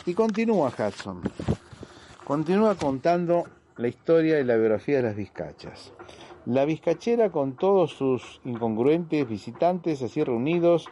[0.05, 1.23] Y continúa Hudson.
[2.25, 3.45] Continúa contando
[3.79, 5.95] la historia y la biografía de las vizcachas.
[6.45, 10.87] La vizcachera con todos sus incongruentes visitantes así reunidos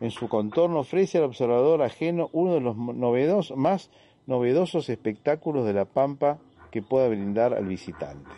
[0.00, 3.90] en su contorno ofrece al observador ajeno uno de los novedosos, más
[4.26, 6.38] novedosos espectáculos de la pampa
[6.70, 8.30] que pueda brindar al visitante.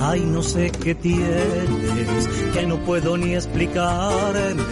[0.00, 4.62] Ay, no sé qué tienes, que no puedo ni explicarme.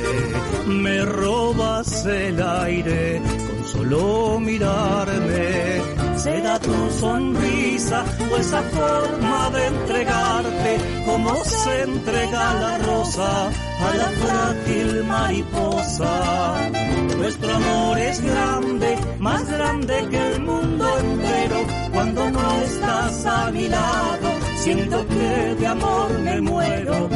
[0.67, 3.21] Me robas el aire
[3.67, 5.83] solo mirarme.
[6.17, 10.73] Será tu sonrisa o esa forma de entregarte
[11.05, 16.71] como se entrega la rosa a la frágil mariposa.
[17.17, 21.57] Nuestro amor es grande, más grande que el mundo entero.
[21.93, 27.09] Cuando no estás a mi lado, siento que de amor me muero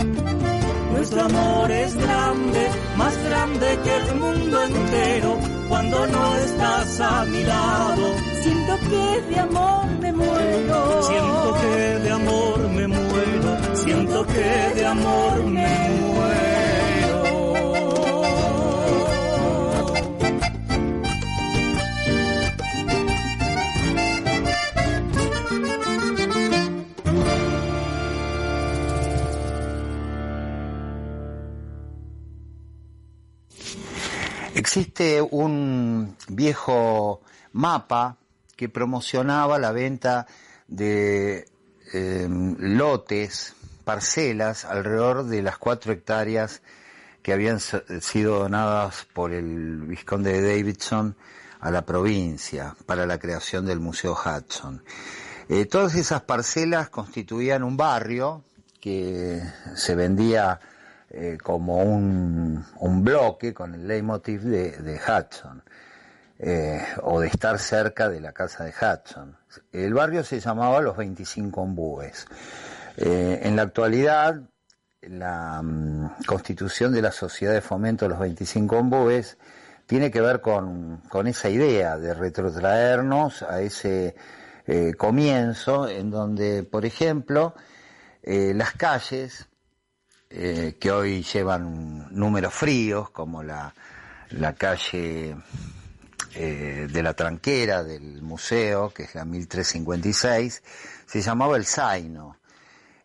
[0.97, 5.39] Nuestro amor es grande, más grande que el mundo entero.
[5.69, 11.03] Cuando no estás a mi lado, siento que de amor me muero.
[11.03, 13.77] Siento que de amor me muero.
[13.77, 16.56] Siento que de amor me muero.
[34.77, 37.23] Existe un viejo
[37.53, 38.19] mapa
[38.55, 40.27] que promocionaba la venta
[40.69, 41.49] de
[41.95, 43.55] eh, lotes,
[43.85, 46.61] parcelas, alrededor de las cuatro hectáreas
[47.23, 51.17] que habían sido donadas por el vizconde de Davidson
[51.61, 54.85] a la provincia para la creación del Museo Hudson.
[55.49, 58.45] Eh, todas esas parcelas constituían un barrio
[58.79, 59.41] que
[59.75, 60.61] se vendía
[61.11, 62.65] eh, como un,
[63.05, 65.63] bloque con el leitmotiv de, Hudson,
[66.39, 69.37] eh, o de estar cerca de la casa de Hudson.
[69.73, 72.27] El barrio se llamaba Los 25 Ombúes.
[72.97, 74.43] Eh, en la actualidad,
[75.03, 79.39] la um, constitución de la Sociedad de Fomento de los 25 Ombúes
[79.87, 84.17] tiene que ver con, esa idea de retrotraernos a ese
[84.99, 87.55] comienzo en donde, por ejemplo,
[88.25, 89.49] las calles
[90.31, 93.73] eh, que hoy llevan números fríos, como la,
[94.31, 95.37] la calle
[96.35, 100.63] eh, de la tranquera del museo, que es la 1356,
[101.07, 102.37] se llamaba el Zaino.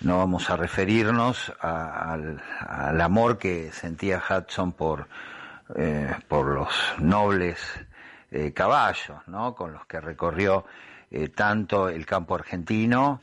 [0.00, 5.08] no vamos a referirnos al, al, amor que sentía Hudson por,
[6.28, 6.68] por los
[6.98, 7.58] nobles
[8.52, 9.54] caballos, ¿no?
[9.54, 10.66] con los que recorrió
[11.34, 13.22] tanto el campo argentino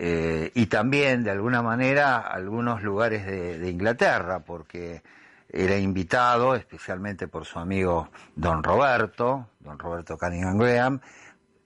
[0.00, 5.02] eh, y también de alguna manera algunos lugares de, Inglaterra, porque
[5.48, 11.00] era invitado, especialmente por su amigo Don Roberto, Don Roberto Cunningham Graham,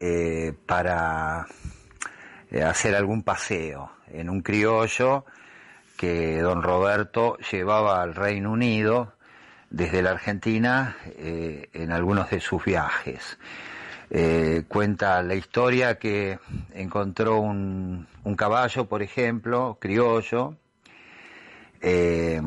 [0.00, 1.46] eh, para
[2.50, 5.26] eh, hacer algún paseo en un criollo
[5.98, 9.12] que Don Roberto llevaba al Reino Unido
[9.68, 13.38] desde la Argentina en algunos de sus viajes.
[14.14, 16.38] Eh, cuenta la historia que
[16.74, 20.54] encontró un, un caballo, por ejemplo, criollo,
[21.80, 22.38] eh,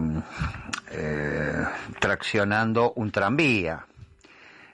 [0.91, 1.65] eh,
[1.99, 3.83] traccionando un tranvía.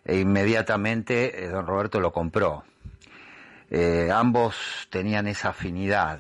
[0.04, 2.66] E inmediatamente don Roberto lo compró.
[4.14, 6.20] ambos tenían esa afinidad.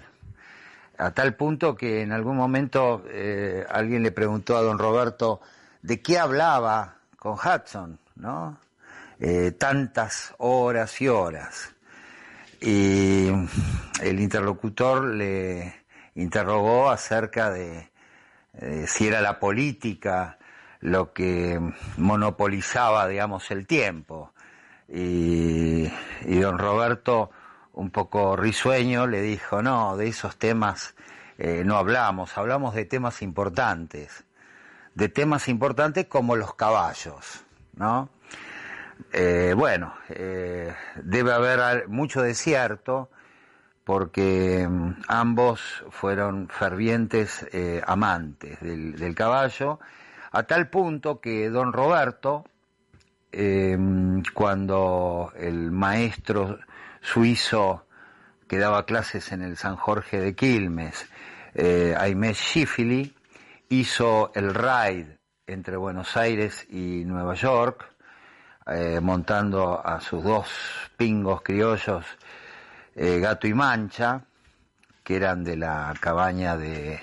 [0.97, 3.03] A tal punto que en algún momento
[3.67, 5.41] alguien le preguntó a don Roberto
[5.81, 8.57] de qué hablaba con Hudson, ¿no?
[9.21, 11.73] Eh, tantas horas y horas.
[12.59, 13.29] Y
[14.01, 15.73] el interlocutor le
[16.15, 17.89] interrogó acerca de
[18.85, 20.37] si era la política
[20.81, 21.59] lo que
[21.97, 24.33] monopolizaba, digamos, el tiempo.
[24.89, 25.89] Y,
[26.25, 27.31] y don Roberto,
[27.73, 30.93] un poco risueño, le dijo, no, de esos temas
[31.43, 34.25] eh, no hablamos, hablamos de temas importantes,
[34.93, 37.43] de temas importantes como los caballos,
[37.73, 38.09] ¿no?
[39.11, 40.73] Eh, bueno, eh,
[41.03, 43.09] debe haber mucho desierto
[43.83, 49.79] porque mm, ambos fueron fervientes eh, amantes del, caballo,
[50.31, 52.45] a tal punto que don Roberto,
[53.31, 56.59] em, cuando el maestro
[57.01, 57.85] suizo
[58.47, 61.07] que daba clases en el San Jorge de Quilmes,
[61.97, 63.15] Aimé Schifili,
[63.69, 65.07] hizo el raid
[65.47, 67.90] entre Buenos Aires y Nueva York,
[68.67, 70.47] eh, montando a sus dos
[70.97, 72.05] pingos criollos,
[72.95, 74.23] eh, Gato y Mancha,
[75.03, 76.99] que eran de la cabaña de,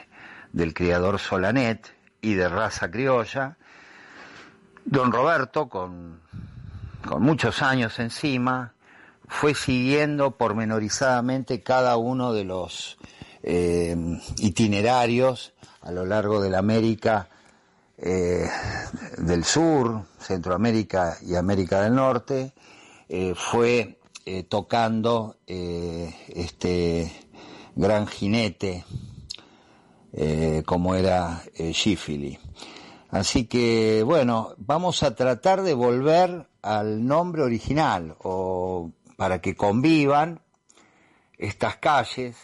[0.52, 3.56] del criador Solanet y de raza criolla.
[4.84, 6.20] Don Roberto, con,
[7.06, 8.72] con muchos años encima,
[9.26, 12.98] fue siguiendo pormenorizadamente cada uno de los
[13.42, 13.96] eh,
[14.38, 15.52] itinerarios
[15.82, 17.28] a lo largo de la América
[18.00, 18.48] eh,
[19.18, 22.52] del Sur, Centroamérica y América del Norte,
[23.08, 27.10] eh, fue eh, tocando este
[27.74, 28.84] gran jinete
[30.64, 31.72] como era eh,
[33.10, 40.42] Así que, bueno, vamos a tratar de volver al nombre original, o para que convivan
[41.38, 42.36] estas calles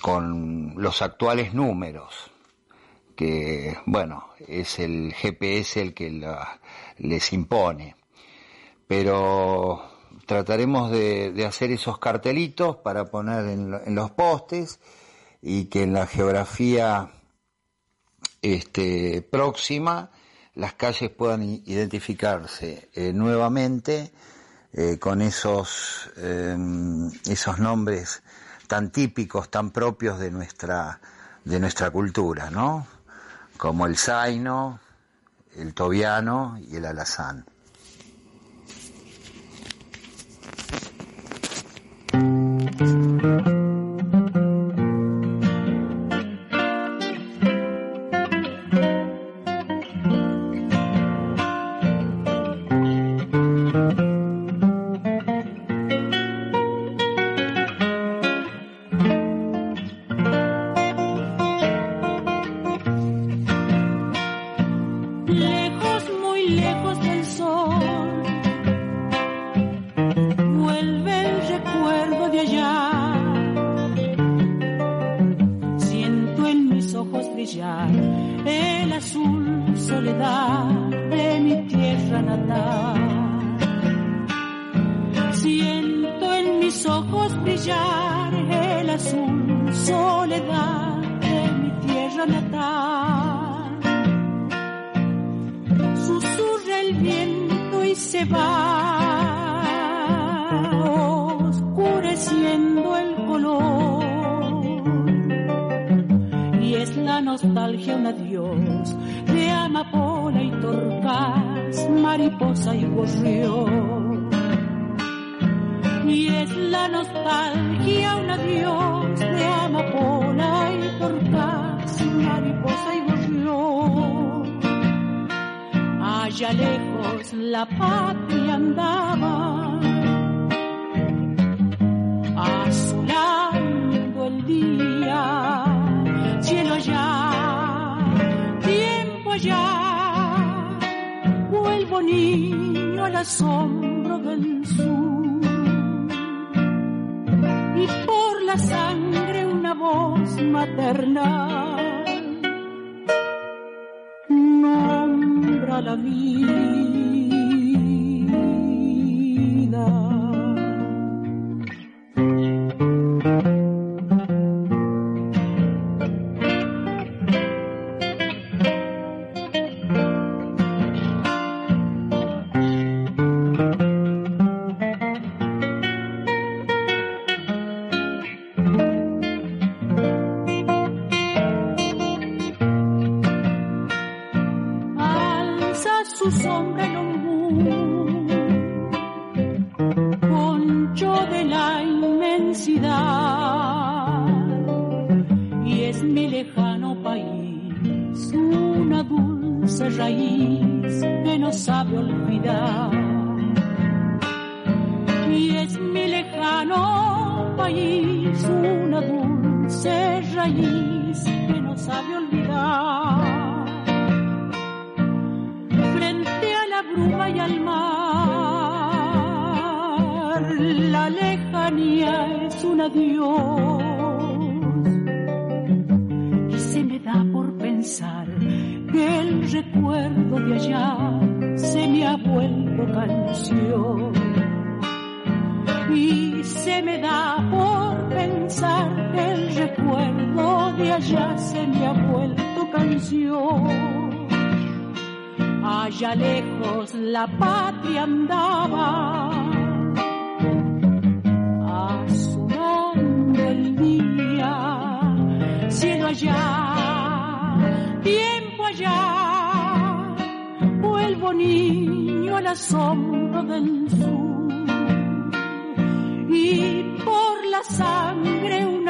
[0.00, 2.30] con los actuales números,
[3.14, 6.22] que, bueno, es el GPS el que
[6.98, 7.96] les impone.
[8.86, 9.82] Pero
[10.26, 14.80] trataremos de, hacer esos cartelitos para poner en, los postes
[15.42, 17.10] y que en la geografía
[18.42, 20.10] este, próxima
[20.54, 24.12] las calles puedan identificarse eh, nuevamente
[24.72, 28.22] eh, con esos, em, esos nombres
[28.66, 31.00] tan típicos, tan propios de nuestra,
[31.44, 32.86] de nuestra cultura, ¿no?
[33.56, 34.80] como el zaino,
[35.56, 37.44] el tobiano y el alazán.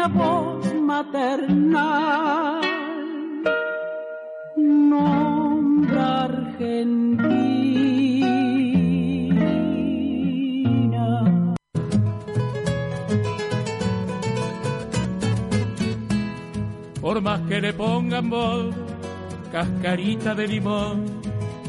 [0.05, 2.61] la voz maternal.
[4.57, 7.05] Nombra Argentina.
[17.01, 18.75] Por más que le pongan voz,
[19.53, 21.07] cascarita de limón,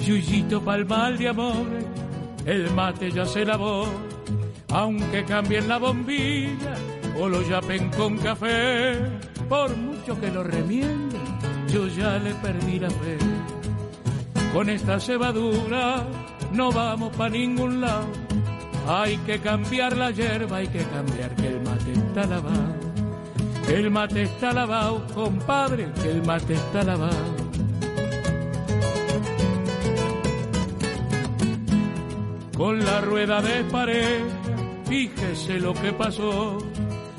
[0.05, 1.67] yuyito palmal de amor,
[2.45, 3.85] el mate ya se lavó,
[4.73, 6.75] aunque cambien la bombilla
[7.19, 8.99] o lo yapen con café,
[9.47, 11.21] por mucho que lo remienden,
[11.67, 13.17] yo ya le perdí la fe.
[14.53, 16.05] Con esta cebadura
[16.53, 18.07] no vamos pa' ningún lado,
[18.87, 22.75] hay que cambiar la hierba, hay que cambiar que el mate está lavado.
[23.67, 27.35] El mate está lavado, compadre, que el mate está lavado.
[32.55, 34.21] Con la rueda de pared,
[34.85, 36.57] fíjese lo que pasó.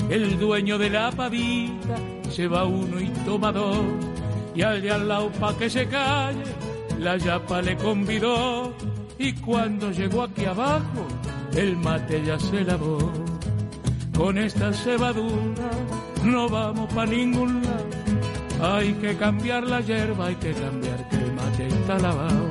[0.09, 1.97] El dueño de la pavita
[2.31, 3.79] se va uno y toma dos.
[4.55, 6.45] Y al de al lado pa' que se calle,
[6.99, 8.73] la yapa le convidó.
[9.19, 11.07] Y cuando llegó aquí abajo,
[11.55, 12.99] el mate ya se lavó.
[14.17, 15.71] Con esta cebadura
[16.25, 18.77] no vamos pa' ningún lado.
[18.77, 22.49] Hay que cambiar la hierba, hay que cambiar que el mate está lavado.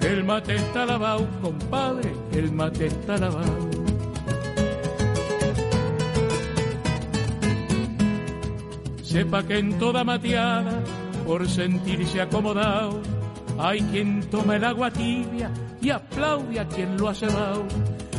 [0.00, 3.73] El mate está lavado, compadre, el mate está lavado.
[9.14, 10.82] Sepa que en toda mateada,
[11.24, 13.00] por sentirse acomodado,
[13.60, 17.64] hay quien toma el agua tibia y aplaude a quien lo ha cebado.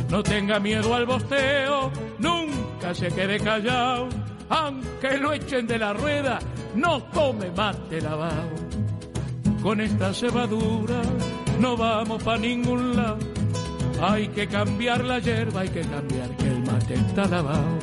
[0.08, 4.08] No tenga miedo al bosteo, nunca se quede callado,
[4.48, 6.38] aunque lo echen de la rueda,
[6.74, 8.54] no tome mate lavado.
[9.62, 11.02] Con esta cebadura
[11.60, 13.18] no vamos pa' ningún lado,
[14.00, 17.78] hay que cambiar la hierba, hay que cambiar que el mate está lavado.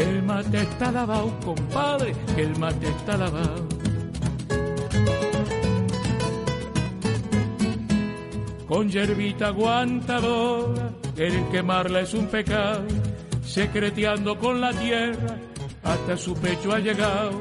[0.00, 3.68] Que el mate está lavado, compadre, que el mate está lavado.
[8.66, 12.86] Con yerbita aguantadora, el quemarla es un pecado,
[13.44, 15.36] secreteando con la tierra,
[15.82, 17.38] hasta su pecho ha llegado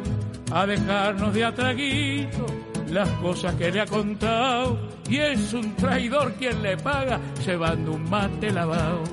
[0.51, 2.45] a dejarnos de atraguito
[2.89, 4.77] las cosas que le ha contado.
[5.09, 9.03] Y es un traidor quien le paga, llevando un mate lavado.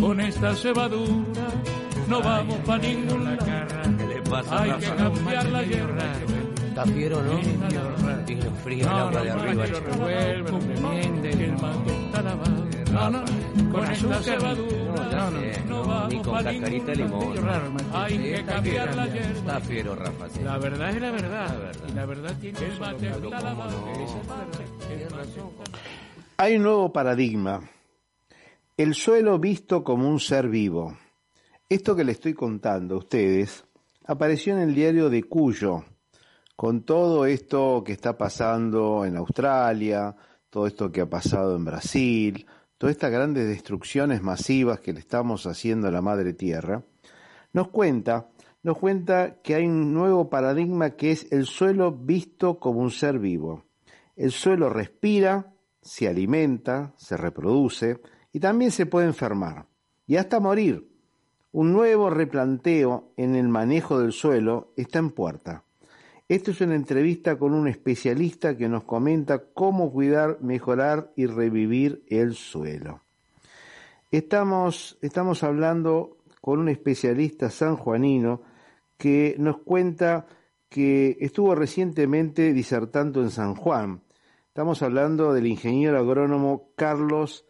[0.00, 1.46] Con esta cebadura
[2.08, 3.46] no vamos pa' ningún lado.
[4.50, 6.02] Hay que cambiar la hierba.
[6.68, 7.40] Está fiero, ¿no?
[8.28, 9.66] Y lo frío el agua de arriba.
[9.66, 12.66] Lo revuelvo, que el mate está lavado.
[12.92, 13.24] No, no,
[13.72, 17.34] con esta cebadura No, no, no vamos Ni con cascarita de limón.
[17.92, 19.38] Hay que cambiar la hierba.
[19.38, 20.26] Está fiero, Rafa.
[20.44, 21.72] La verdad es la verdad.
[21.94, 23.88] La verdad tiene mate está lavado.
[23.92, 25.22] El mate está
[26.36, 27.60] Hay un nuevo paradigma.
[28.76, 30.94] El suelo visto como un ser vivo.
[31.68, 33.64] Esto que le estoy contando a ustedes
[34.04, 35.82] apareció en el diario de Cuyo,
[36.54, 40.14] con todo esto que está pasando en Australia,
[40.48, 42.46] todo esto que ha pasado en Brasil,
[42.78, 46.84] todas estas grandes destrucciones masivas que le estamos haciendo a la madre tierra,
[47.52, 48.28] nos cuenta,
[48.62, 53.18] nos cuenta que hay un nuevo paradigma que es el suelo visto como un ser
[53.18, 53.64] vivo.
[54.14, 55.52] El suelo respira,
[55.82, 58.00] se alimenta, se reproduce
[58.32, 59.66] y también se puede enfermar
[60.06, 60.95] y hasta morir.
[61.56, 65.64] Un nuevo replanteo en el manejo del suelo está en puerta.
[66.28, 72.04] Esta es una entrevista con un especialista que nos comenta cómo cuidar, mejorar y revivir
[72.08, 73.00] el suelo.
[74.10, 78.42] Estamos, estamos hablando con un especialista sanjuanino
[78.98, 80.26] que nos cuenta
[80.68, 84.02] que estuvo recientemente disertando en San Juan.
[84.48, 87.46] Estamos hablando del ingeniero agrónomo Carlos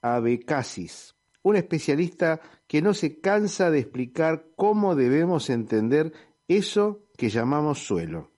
[0.00, 6.12] Abecasis, un especialista que no se cansa de explicar cómo debemos entender
[6.48, 8.30] eso que llamamos suelo.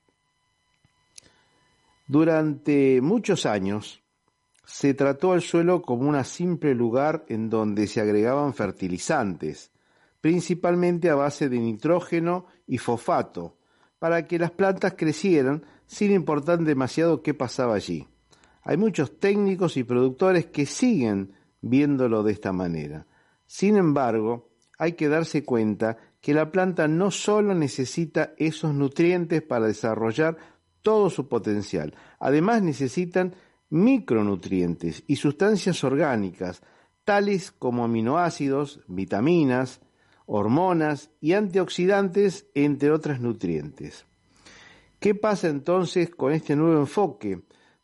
[2.06, 4.02] Durante muchos años
[4.64, 9.72] se trató al suelo como un simple lugar en donde se agregaban fertilizantes,
[10.20, 13.58] principalmente a base de nitrógeno y fosfato,
[13.98, 18.08] para que las plantas crecieran sin importar demasiado qué pasaba allí.
[18.62, 21.32] Hay muchos técnicos y productores que siguen
[21.62, 23.06] viéndolo de esta manera.
[23.46, 29.66] Sin embargo, hay que darse cuenta que la planta no solo necesita esos nutrientes para
[29.66, 30.36] desarrollar
[30.82, 33.34] todo su potencial, además necesitan
[33.70, 36.62] micronutrientes y sustancias orgánicas,
[37.04, 39.80] tales como aminoácidos, vitaminas,
[40.26, 44.06] hormonas y antioxidantes, entre otros nutrientes.
[44.98, 47.42] ¿Qué pasa entonces con este nuevo enfoque?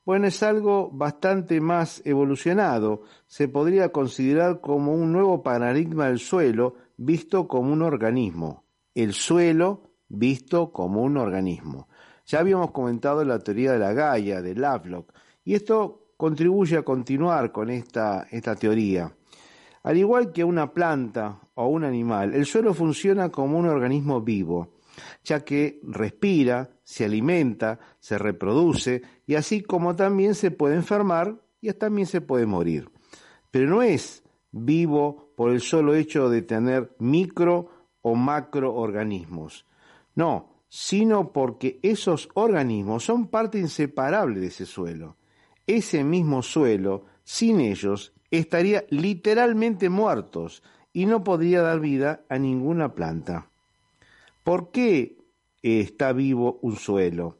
[0.08, 3.02] Bueno, es algo bastante más evolucionado.
[3.26, 8.64] Se podría considerar como un nuevo paradigma del suelo visto como un organismo.
[8.94, 11.88] El suelo visto como un organismo.
[12.24, 15.12] Ya habíamos comentado la teoría de la Gaia, de Lovelock,
[15.44, 19.14] y esto contribuye a continuar con esta, esta teoría.
[19.82, 24.72] Al igual que una planta o un animal, el suelo funciona como un organismo vivo.
[25.22, 31.70] ya que respira, se alimenta, se reproduce y así como también se puede enfermar y
[31.74, 32.90] también se puede morir.
[33.50, 34.22] Pero no es
[34.52, 37.68] vivo por el solo hecho de tener micro
[38.00, 39.66] o macroorganismos.
[40.14, 45.16] No, sino porque esos organismos son parte inseparable de ese suelo.
[45.66, 50.62] Ese mismo suelo, sin ellos, estaría literalmente muertos
[50.94, 53.50] y no podría dar vida a ninguna planta.
[54.42, 55.17] ¿Por qué
[55.62, 57.38] está vivo un suelo?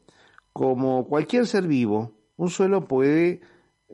[0.53, 3.41] Como cualquier ser vivo, un suelo puede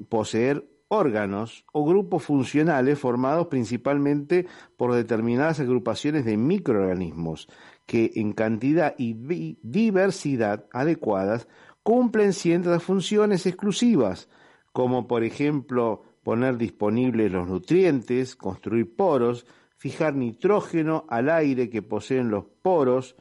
[0.09, 4.45] poseer órganos o grupos funcionales formados principalmente
[4.77, 7.47] por determinadas agrupaciones de microorganismos
[7.85, 9.13] que en cantidad y
[9.61, 11.47] diversidad adecuadas
[11.83, 14.29] cumplen ciertas funciones exclusivas,
[14.71, 19.45] como por ejemplo poner disponibles los nutrientes, construir poros,
[19.77, 23.15] fijar nitrógeno al aire que poseen los poros,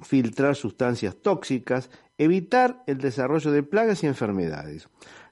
[0.00, 4.88] filtrar sustancias tóxicas, evitar el desarrollo de plagas y enfermedades.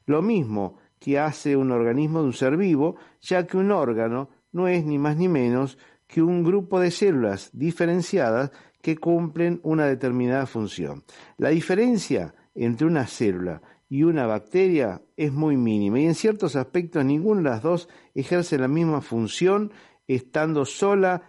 [0.07, 4.69] Lo mismo que hace un organismo de un ser vivo, ya que un órgano no
[4.69, 10.47] es ni más ni menos que un grupo de células diferenciadas que cumplen una determinada
[10.47, 11.05] función.
[11.39, 17.05] La diferencia entre una célula y una bacteria es muy mínima y en ciertos aspectos
[17.05, 19.73] ninguna de las dos ejerce la misma función
[20.07, 21.23] estando sola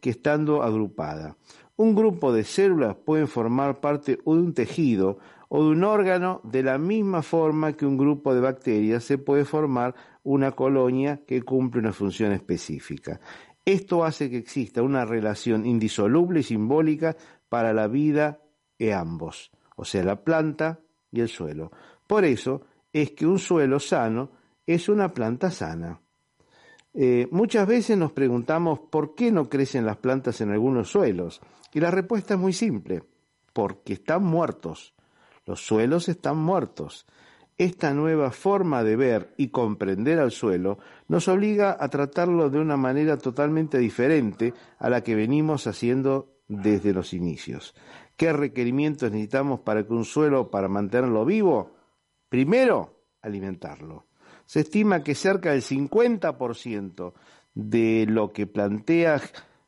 [0.00, 1.36] que estando agrupada.
[1.76, 5.18] Un grupo de células pueden formar parte de un tejido
[5.48, 9.44] o de un órgano de la misma forma que un grupo de bacterias se puede
[9.44, 13.20] formar una colonia que cumple una función específica.
[13.64, 17.16] Esto hace que exista una relación indisoluble y simbólica
[17.48, 18.40] para la vida
[18.78, 21.72] de ambos, o sea, la planta y el suelo.
[22.06, 22.62] Por eso
[22.92, 24.30] es que un suelo sano
[24.66, 26.00] es una planta sana.
[26.94, 31.40] Eh, muchas veces nos preguntamos por qué no crecen las plantas en algunos suelos.
[31.72, 33.02] Y la respuesta es muy simple,
[33.52, 34.94] porque están muertos.
[35.44, 37.06] Los suelos están muertos.
[37.58, 42.76] Esta nueva forma de ver y comprender al suelo nos obliga a tratarlo de una
[42.76, 47.74] manera totalmente diferente a la que venimos haciendo desde los inicios.
[48.16, 51.72] ¿Qué requerimientos necesitamos para que un suelo, para mantenerlo vivo?
[52.28, 54.06] Primero, alimentarlo.
[54.46, 57.12] Se estima que cerca del 50%
[57.54, 59.20] de lo que plantea,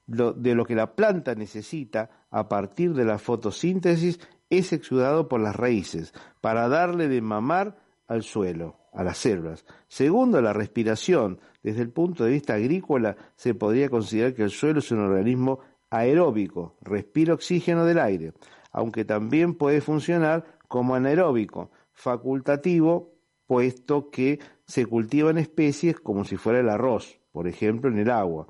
[0.06, 4.20] de lo que la planta necesita a partir de la fotosíntesis
[4.50, 9.64] es exudado por las raíces para darle de mamar al suelo, a las células.
[9.88, 11.40] Segundo, la respiración.
[11.62, 15.60] Desde el punto de vista agrícola, se podría considerar que el suelo es un organismo
[15.90, 18.32] aeróbico, respira oxígeno del aire,
[18.70, 23.14] aunque también puede funcionar como anaeróbico, facultativo,
[23.46, 28.46] puesto que se cultivan especies como si fuera el arroz, por ejemplo en el agua.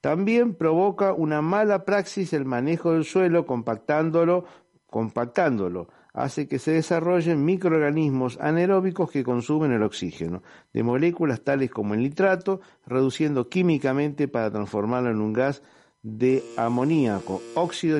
[0.00, 4.44] También provoca una mala praxis el manejo del suelo compactándolo,
[4.88, 10.42] compactándolo, hace que se desarrollen microorganismos anaeróbicos que consumen el oxígeno,
[10.72, 15.62] de moléculas tales como el nitrato, reduciendo químicamente para transformarlo en un gas
[16.02, 17.98] de amoníaco, óxido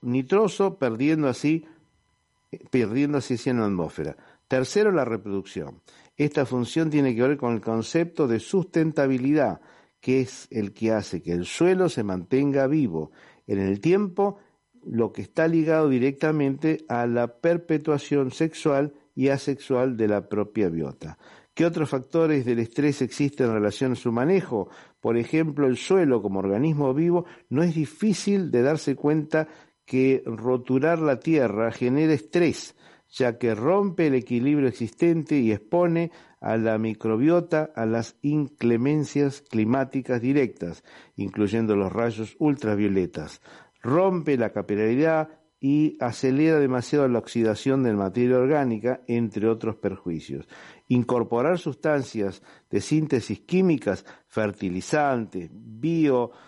[0.00, 1.66] nitroso, perdiendo así,
[2.70, 4.16] perdiendo así en la atmósfera.
[4.48, 5.80] Tercero, la reproducción.
[6.20, 9.62] Esta función tiene que ver con el concepto de sustentabilidad,
[10.02, 13.10] que es el que hace que el suelo se mantenga vivo
[13.46, 14.36] en el tiempo,
[14.84, 21.16] lo que está ligado directamente a la perpetuación sexual y asexual de la propia biota.
[21.54, 24.68] ¿Qué otros factores del estrés existen en relación a su manejo?
[25.00, 29.48] Por ejemplo, el suelo como organismo vivo no es difícil de darse cuenta
[29.86, 32.76] que roturar la tierra genera estrés,
[33.10, 40.20] ya que rompe el equilibrio existente y expone a la microbiota a las inclemencias climáticas
[40.20, 40.84] directas,
[41.16, 43.42] incluyendo los rayos ultravioletas.
[43.82, 45.28] Rompe la capilaridad
[45.60, 50.48] y acelera demasiado la oxidación de materia orgánica, entre otros perjuicios.
[50.88, 56.42] Incorporar sustancias de síntesis químicas, fertilizantes, biocidas,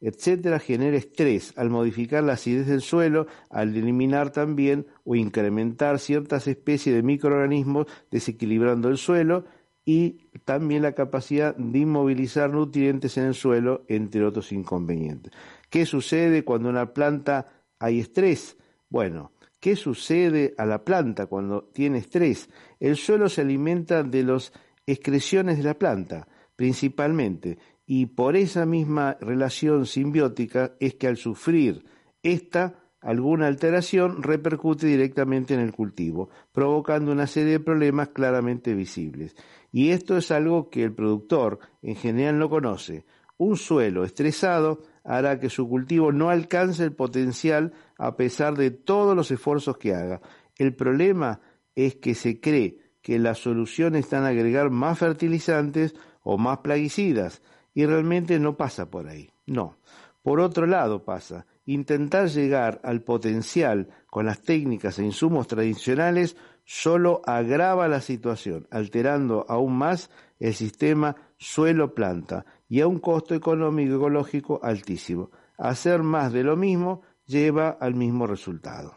[0.00, 6.46] etcétera, genera estrés al modificar la acidez del suelo, al eliminar también o incrementar ciertas
[6.46, 9.44] especies de microorganismos desequilibrando el suelo
[9.84, 15.32] y también la capacidad de inmovilizar nutrientes en el suelo, entre otros inconvenientes.
[15.68, 17.46] ¿Qué sucede cuando una planta
[17.78, 18.56] hay estrés?
[18.88, 22.50] Bueno, ¿qué sucede a la planta cuando tiene estrés?
[22.78, 24.52] El suelo se alimenta de las
[24.86, 26.26] excreciones de la planta,
[26.56, 27.58] principalmente,
[27.92, 31.84] y por esa misma relación simbiótica es que al sufrir
[32.22, 39.34] esta alguna alteración repercute directamente en el cultivo, provocando una serie de problemas claramente visibles.
[39.72, 43.06] Y esto es algo que el productor en general no conoce.
[43.38, 49.16] Un suelo estresado hará que su cultivo no alcance el potencial a pesar de todos
[49.16, 50.20] los esfuerzos que haga.
[50.58, 51.40] El problema
[51.74, 57.42] es que se cree que la solución está en agregar más fertilizantes o más plaguicidas
[57.74, 59.30] y realmente no pasa por ahí.
[59.46, 59.76] No.
[60.22, 67.22] Por otro lado pasa, intentar llegar al potencial con las técnicas e insumos tradicionales solo
[67.24, 74.60] agrava la situación, alterando aún más el sistema suelo-planta y a un costo económico ecológico
[74.62, 75.30] altísimo.
[75.58, 78.94] Hacer más de lo mismo lleva al mismo resultado.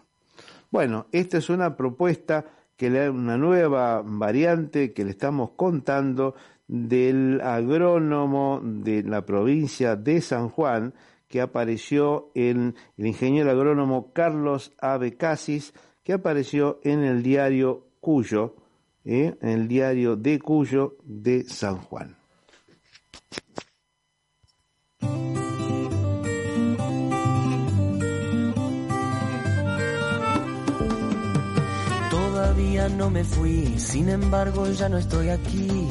[0.71, 2.45] Bueno, esta es una propuesta
[2.75, 6.35] que le una nueva variante que le estamos contando
[6.67, 10.93] del agrónomo de la provincia de San Juan
[11.33, 18.55] que apareció en el ingeniero agrónomo Carlos Ave Casis, que apareció en el diario Cuyo,
[19.03, 19.35] ¿eh?
[19.41, 22.17] en el diario de Cuyo de San Juan.
[32.11, 35.87] Todavía no me fui, sin embargo ya no estoy aquí.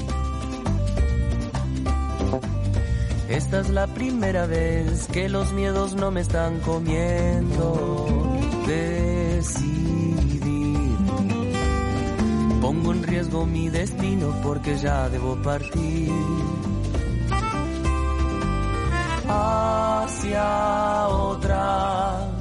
[3.32, 8.38] Esta es la primera vez que los miedos no me están comiendo.
[8.66, 10.42] Decidir.
[12.60, 16.12] Pongo en riesgo mi destino porque ya debo partir.
[19.26, 22.31] Hacia otra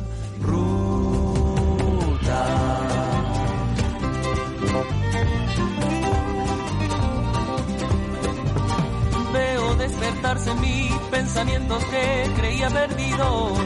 [10.21, 13.59] despertarse mis pensamientos que creía perdidos.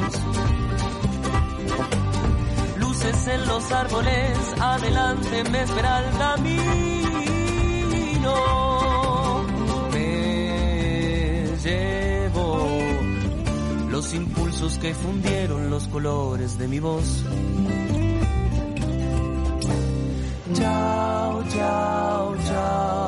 [2.77, 6.65] Luces en los árboles, adelante me espera el camino.
[9.91, 12.67] Me llevo
[13.89, 17.23] los impulsos que fundieron los colores de mi voz.
[20.53, 23.04] Chao, chao.